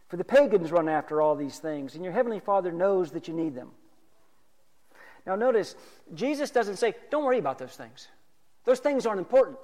For 0.08 0.16
the 0.16 0.24
pagans 0.24 0.70
run 0.70 0.88
after 0.88 1.20
all 1.20 1.34
these 1.34 1.58
things, 1.58 1.94
and 1.94 2.04
your 2.04 2.12
heavenly 2.12 2.40
Father 2.40 2.70
knows 2.70 3.10
that 3.12 3.26
you 3.26 3.34
need 3.34 3.54
them. 3.54 3.70
Now, 5.26 5.34
notice, 5.34 5.74
Jesus 6.14 6.50
doesn't 6.50 6.76
say, 6.76 6.94
Don't 7.10 7.24
worry 7.24 7.38
about 7.38 7.58
those 7.58 7.74
things. 7.74 8.08
Those 8.64 8.78
things 8.78 9.06
aren't 9.06 9.18
important. 9.18 9.58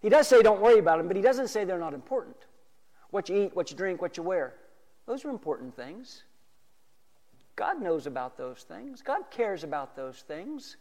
He 0.00 0.08
does 0.08 0.26
say, 0.26 0.40
Don't 0.42 0.62
worry 0.62 0.78
about 0.78 0.98
them, 0.98 1.08
but 1.08 1.16
he 1.16 1.22
doesn't 1.22 1.48
say 1.48 1.64
they're 1.64 1.78
not 1.78 1.94
important. 1.94 2.36
What 3.10 3.28
you 3.28 3.44
eat, 3.44 3.56
what 3.56 3.70
you 3.70 3.76
drink, 3.76 4.00
what 4.00 4.16
you 4.16 4.22
wear. 4.22 4.54
Those 5.06 5.24
are 5.24 5.30
important 5.30 5.76
things. 5.76 6.22
God 7.54 7.80
knows 7.80 8.06
about 8.06 8.36
those 8.36 8.62
things, 8.62 9.02
God 9.02 9.30
cares 9.30 9.64
about 9.64 9.96
those 9.96 10.20
things. 10.26 10.76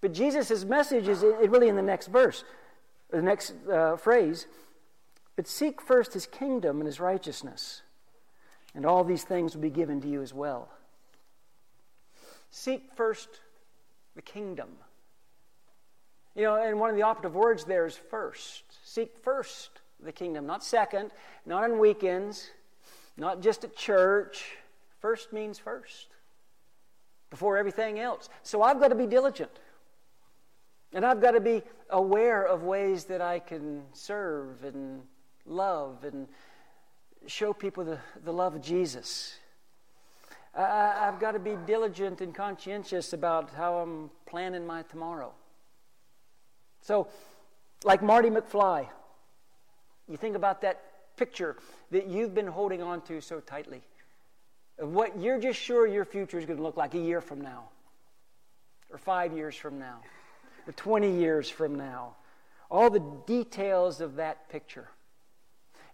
But 0.00 0.12
Jesus' 0.12 0.64
message 0.64 1.08
is 1.08 1.22
really 1.22 1.68
in 1.68 1.74
the 1.74 1.82
next 1.82 2.06
verse, 2.06 2.44
the 3.10 3.20
next 3.20 3.54
uh, 3.68 3.96
phrase. 3.96 4.46
But 5.38 5.46
seek 5.46 5.80
first 5.80 6.14
his 6.14 6.26
kingdom 6.26 6.78
and 6.78 6.86
his 6.86 6.98
righteousness, 6.98 7.82
and 8.74 8.84
all 8.84 9.04
these 9.04 9.22
things 9.22 9.54
will 9.54 9.62
be 9.62 9.70
given 9.70 10.00
to 10.00 10.08
you 10.08 10.20
as 10.20 10.34
well. 10.34 10.68
Seek 12.50 12.90
first 12.96 13.28
the 14.16 14.22
kingdom. 14.22 14.66
You 16.34 16.42
know, 16.42 16.56
and 16.56 16.80
one 16.80 16.90
of 16.90 16.96
the 16.96 17.02
operative 17.02 17.36
words 17.36 17.64
there 17.64 17.86
is 17.86 17.96
first. 17.96 18.64
Seek 18.84 19.16
first 19.22 19.80
the 20.02 20.10
kingdom, 20.10 20.44
not 20.44 20.64
second, 20.64 21.12
not 21.46 21.62
on 21.62 21.78
weekends, 21.78 22.50
not 23.16 23.40
just 23.40 23.62
at 23.62 23.76
church. 23.76 24.56
First 24.98 25.32
means 25.32 25.56
first, 25.56 26.08
before 27.30 27.58
everything 27.58 28.00
else. 28.00 28.28
So 28.42 28.62
I've 28.62 28.80
got 28.80 28.88
to 28.88 28.96
be 28.96 29.06
diligent. 29.06 29.52
And 30.92 31.06
I've 31.06 31.20
got 31.20 31.32
to 31.32 31.40
be 31.40 31.62
aware 31.90 32.44
of 32.44 32.64
ways 32.64 33.04
that 33.04 33.20
I 33.20 33.38
can 33.38 33.84
serve 33.92 34.64
and 34.64 35.02
love 35.48 36.04
and 36.04 36.28
show 37.26 37.52
people 37.52 37.84
the, 37.84 37.98
the 38.24 38.32
love 38.32 38.54
of 38.54 38.62
Jesus. 38.62 39.36
I, 40.54 41.08
I've 41.08 41.20
got 41.20 41.32
to 41.32 41.38
be 41.38 41.56
diligent 41.66 42.20
and 42.20 42.34
conscientious 42.34 43.12
about 43.12 43.50
how 43.50 43.78
I'm 43.78 44.10
planning 44.26 44.66
my 44.66 44.82
tomorrow. 44.82 45.32
So, 46.80 47.08
like 47.84 48.02
Marty 48.02 48.30
McFly, 48.30 48.88
you 50.08 50.16
think 50.16 50.36
about 50.36 50.62
that 50.62 50.82
picture 51.16 51.56
that 51.90 52.06
you've 52.06 52.34
been 52.34 52.46
holding 52.46 52.82
on 52.82 53.02
to 53.02 53.20
so 53.20 53.40
tightly 53.40 53.82
of 54.78 54.92
what 54.92 55.20
you're 55.20 55.40
just 55.40 55.60
sure 55.60 55.86
your 55.86 56.04
future 56.04 56.38
is 56.38 56.46
going 56.46 56.56
to 56.56 56.62
look 56.62 56.76
like 56.76 56.94
a 56.94 56.98
year 56.98 57.20
from 57.20 57.40
now, 57.40 57.64
or 58.90 58.98
five 58.98 59.32
years 59.32 59.56
from 59.56 59.78
now. 59.78 60.00
or 60.66 60.72
20 60.72 61.10
years 61.18 61.48
from 61.48 61.74
now. 61.74 62.14
All 62.70 62.90
the 62.90 63.02
details 63.26 64.00
of 64.00 64.16
that 64.16 64.48
picture. 64.50 64.88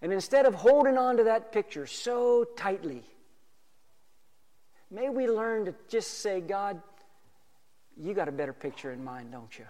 And 0.04 0.12
instead 0.12 0.44
of 0.44 0.54
holding 0.54 0.98
on 0.98 1.16
to 1.16 1.24
that 1.24 1.50
picture 1.50 1.86
so 1.86 2.44
tightly, 2.44 3.04
may 4.90 5.08
we 5.08 5.26
learn 5.26 5.64
to 5.64 5.74
just 5.88 6.20
say, 6.20 6.42
God, 6.42 6.82
you 7.96 8.12
got 8.12 8.28
a 8.28 8.32
better 8.32 8.52
picture 8.52 8.92
in 8.92 9.02
mind, 9.02 9.32
don't 9.32 9.58
you? 9.58 9.64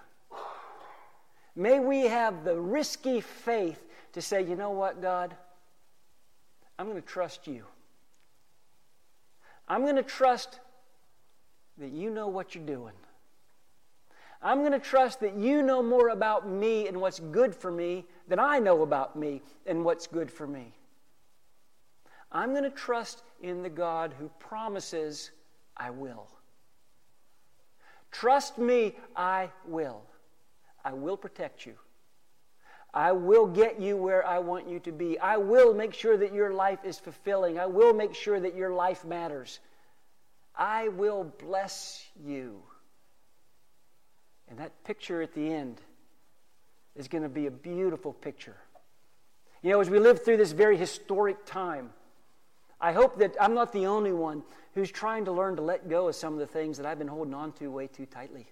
May 1.54 1.78
we 1.78 2.08
have 2.08 2.42
the 2.42 2.60
risky 2.60 3.20
faith 3.20 3.80
to 4.14 4.20
say, 4.20 4.42
you 4.42 4.56
know 4.56 4.72
what, 4.72 5.00
God? 5.00 5.36
I'm 6.80 6.86
going 6.86 7.00
to 7.00 7.08
trust 7.08 7.46
you. 7.46 7.62
I'm 9.68 9.82
going 9.82 9.94
to 9.94 10.02
trust 10.02 10.58
that 11.78 11.92
you 11.92 12.10
know 12.10 12.26
what 12.26 12.56
you're 12.56 12.66
doing. 12.66 12.94
I'm 14.44 14.58
going 14.58 14.72
to 14.72 14.78
trust 14.78 15.20
that 15.20 15.36
you 15.36 15.62
know 15.62 15.82
more 15.82 16.10
about 16.10 16.46
me 16.46 16.86
and 16.86 17.00
what's 17.00 17.18
good 17.18 17.54
for 17.54 17.72
me 17.72 18.04
than 18.28 18.38
I 18.38 18.58
know 18.58 18.82
about 18.82 19.16
me 19.16 19.40
and 19.66 19.82
what's 19.82 20.06
good 20.06 20.30
for 20.30 20.46
me. 20.46 20.74
I'm 22.30 22.50
going 22.50 22.64
to 22.64 22.70
trust 22.70 23.22
in 23.42 23.62
the 23.62 23.70
God 23.70 24.14
who 24.18 24.30
promises, 24.38 25.30
I 25.78 25.88
will. 25.88 26.28
Trust 28.12 28.58
me, 28.58 28.96
I 29.16 29.48
will. 29.66 30.02
I 30.84 30.92
will 30.92 31.16
protect 31.16 31.64
you. 31.64 31.74
I 32.92 33.12
will 33.12 33.46
get 33.46 33.80
you 33.80 33.96
where 33.96 34.26
I 34.26 34.40
want 34.40 34.68
you 34.68 34.78
to 34.80 34.92
be. 34.92 35.18
I 35.18 35.38
will 35.38 35.72
make 35.72 35.94
sure 35.94 36.18
that 36.18 36.34
your 36.34 36.52
life 36.52 36.80
is 36.84 36.98
fulfilling. 36.98 37.58
I 37.58 37.66
will 37.66 37.94
make 37.94 38.14
sure 38.14 38.38
that 38.38 38.54
your 38.54 38.74
life 38.74 39.06
matters. 39.06 39.58
I 40.54 40.88
will 40.88 41.32
bless 41.38 42.06
you. 42.22 42.62
And 44.48 44.58
that 44.58 44.72
picture 44.84 45.22
at 45.22 45.34
the 45.34 45.52
end 45.52 45.80
is 46.94 47.08
going 47.08 47.22
to 47.22 47.28
be 47.28 47.46
a 47.46 47.50
beautiful 47.50 48.12
picture. 48.12 48.56
You 49.62 49.70
know, 49.70 49.80
as 49.80 49.88
we 49.90 49.98
live 49.98 50.24
through 50.24 50.36
this 50.36 50.52
very 50.52 50.76
historic 50.76 51.44
time, 51.46 51.90
I 52.80 52.92
hope 52.92 53.18
that 53.18 53.34
I'm 53.40 53.54
not 53.54 53.72
the 53.72 53.86
only 53.86 54.12
one 54.12 54.42
who's 54.74 54.90
trying 54.90 55.24
to 55.24 55.32
learn 55.32 55.56
to 55.56 55.62
let 55.62 55.88
go 55.88 56.08
of 56.08 56.14
some 56.14 56.34
of 56.34 56.38
the 56.38 56.46
things 56.46 56.76
that 56.76 56.86
I've 56.86 56.98
been 56.98 57.08
holding 57.08 57.34
on 57.34 57.52
to 57.52 57.70
way 57.70 57.86
too 57.86 58.06
tightly. 58.06 58.46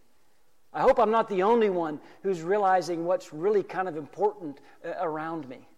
I 0.72 0.80
hope 0.80 0.98
I'm 0.98 1.10
not 1.10 1.28
the 1.28 1.42
only 1.42 1.68
one 1.68 2.00
who's 2.22 2.40
realizing 2.40 3.04
what's 3.04 3.32
really 3.32 3.62
kind 3.62 3.88
of 3.88 3.96
important 3.96 4.60
uh, 4.84 4.94
around 5.00 5.46
me. 5.48 5.68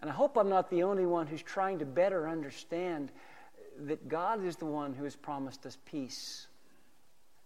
And 0.00 0.10
I 0.10 0.12
hope 0.12 0.36
I'm 0.36 0.48
not 0.48 0.70
the 0.70 0.82
only 0.82 1.06
one 1.06 1.28
who's 1.28 1.42
trying 1.42 1.78
to 1.78 1.84
better 1.84 2.28
understand 2.28 3.12
that 3.86 4.08
God 4.08 4.44
is 4.44 4.56
the 4.56 4.66
one 4.66 4.92
who 4.92 5.04
has 5.04 5.14
promised 5.14 5.64
us 5.66 5.78
peace 5.86 6.48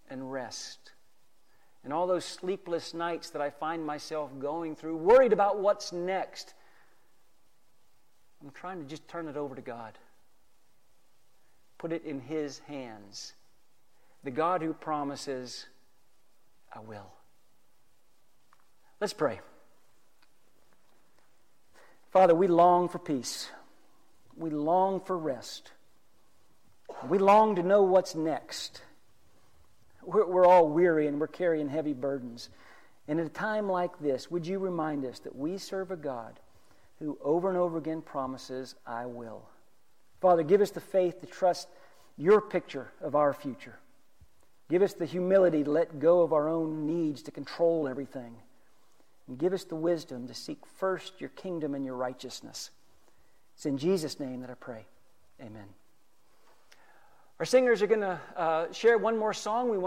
and 0.09 0.33
rest 0.33 0.93
and 1.85 1.93
all 1.93 2.07
those 2.07 2.25
sleepless 2.25 2.93
nights 2.95 3.31
that 3.31 3.43
I 3.43 3.51
find 3.51 3.85
myself 3.85 4.31
going 4.38 4.77
through, 4.77 4.97
worried 4.97 5.33
about 5.33 5.61
what's 5.61 5.93
next, 5.93 6.55
I'm 8.43 8.51
trying 8.51 8.81
to 8.81 8.88
just 8.88 9.07
turn 9.09 9.29
it 9.29 9.37
over 9.37 9.55
to 9.55 9.62
God. 9.62 9.99
Put 11.79 11.93
it 11.93 12.05
in 12.05 12.21
His 12.21 12.59
hands. 12.61 13.35
The 14.25 14.31
God 14.31 14.62
who 14.62 14.73
promises, 14.73 15.67
I 16.75 16.81
will. 16.81 17.12
Let's 19.01 19.12
pray. 19.12 19.41
Father, 22.11 22.35
we 22.35 22.49
long 22.49 22.88
for 22.88 22.99
peace. 22.99 23.51
We 24.37 24.51
long 24.51 25.01
for 25.01 25.17
rest. 25.17 25.73
We 27.09 27.19
long 27.19 27.57
to 27.57 27.62
know 27.62 27.83
what's 27.83 28.14
next. 28.14 28.83
We're, 30.09 30.27
we're 30.27 30.47
all 30.47 30.68
weary 30.68 31.07
and 31.07 31.21
we're 31.21 31.27
carrying 31.27 31.68
heavy 31.68 31.92
burdens. 31.92 32.49
And 33.07 33.21
at 33.21 33.27
a 33.27 33.31
time 33.31 33.68
like 33.68 33.99
this, 34.01 34.31
would 34.31 34.47
you 34.47 34.59
remind 34.59 35.05
us 35.05 35.18
that 35.21 35.37
we 35.37 35.59
serve 35.59 35.90
a 35.90 35.97
God 35.97 36.40
who 36.99 37.18
over 37.23 37.49
and 37.49 37.59
over 37.59 37.77
again 37.77 38.01
promises, 38.01 38.75
I 38.87 39.07
will. 39.07 39.42
Father, 40.21 40.42
give 40.42 40.62
us 40.62 40.71
the 40.71 40.81
faith 40.81 41.21
to 41.21 41.27
trust 41.27 41.68
your 42.16 42.40
picture 42.40 42.90
of 43.01 43.14
our 43.14 43.33
future. 43.33 43.79
Give 44.68 44.83
us 44.83 44.94
the 44.94 45.05
humility 45.05 45.62
to 45.62 45.71
let 45.71 46.01
go 46.01 46.23
of 46.23 46.33
our 46.33 46.49
own 46.49 46.87
needs 46.87 47.23
to 47.25 47.31
control 47.31 47.87
everything. 47.87 48.35
And 49.29 49.38
give 49.38 49.53
us 49.53 49.64
the 49.64 49.77
wisdom 49.77 50.27
to 50.27 50.35
seek 50.35 50.59
first 50.79 51.21
your 51.21 51.31
kingdom 51.31 51.75
and 51.75 51.85
your 51.85 51.94
righteousness. 51.94 52.71
It's 53.55 53.66
in 53.66 53.77
Jesus' 53.77 54.18
name 54.18 54.40
that 54.40 54.51
I 54.51 54.55
pray. 54.55 54.87
Amen. 55.40 55.66
Our 57.38 57.44
singers 57.44 57.83
are 57.83 57.87
going 57.87 58.01
to 58.01 58.21
uh, 58.37 58.73
share 58.73 58.99
one 58.99 59.16
more 59.16 59.33
song. 59.33 59.71
We 59.71 59.79
want 59.79 59.87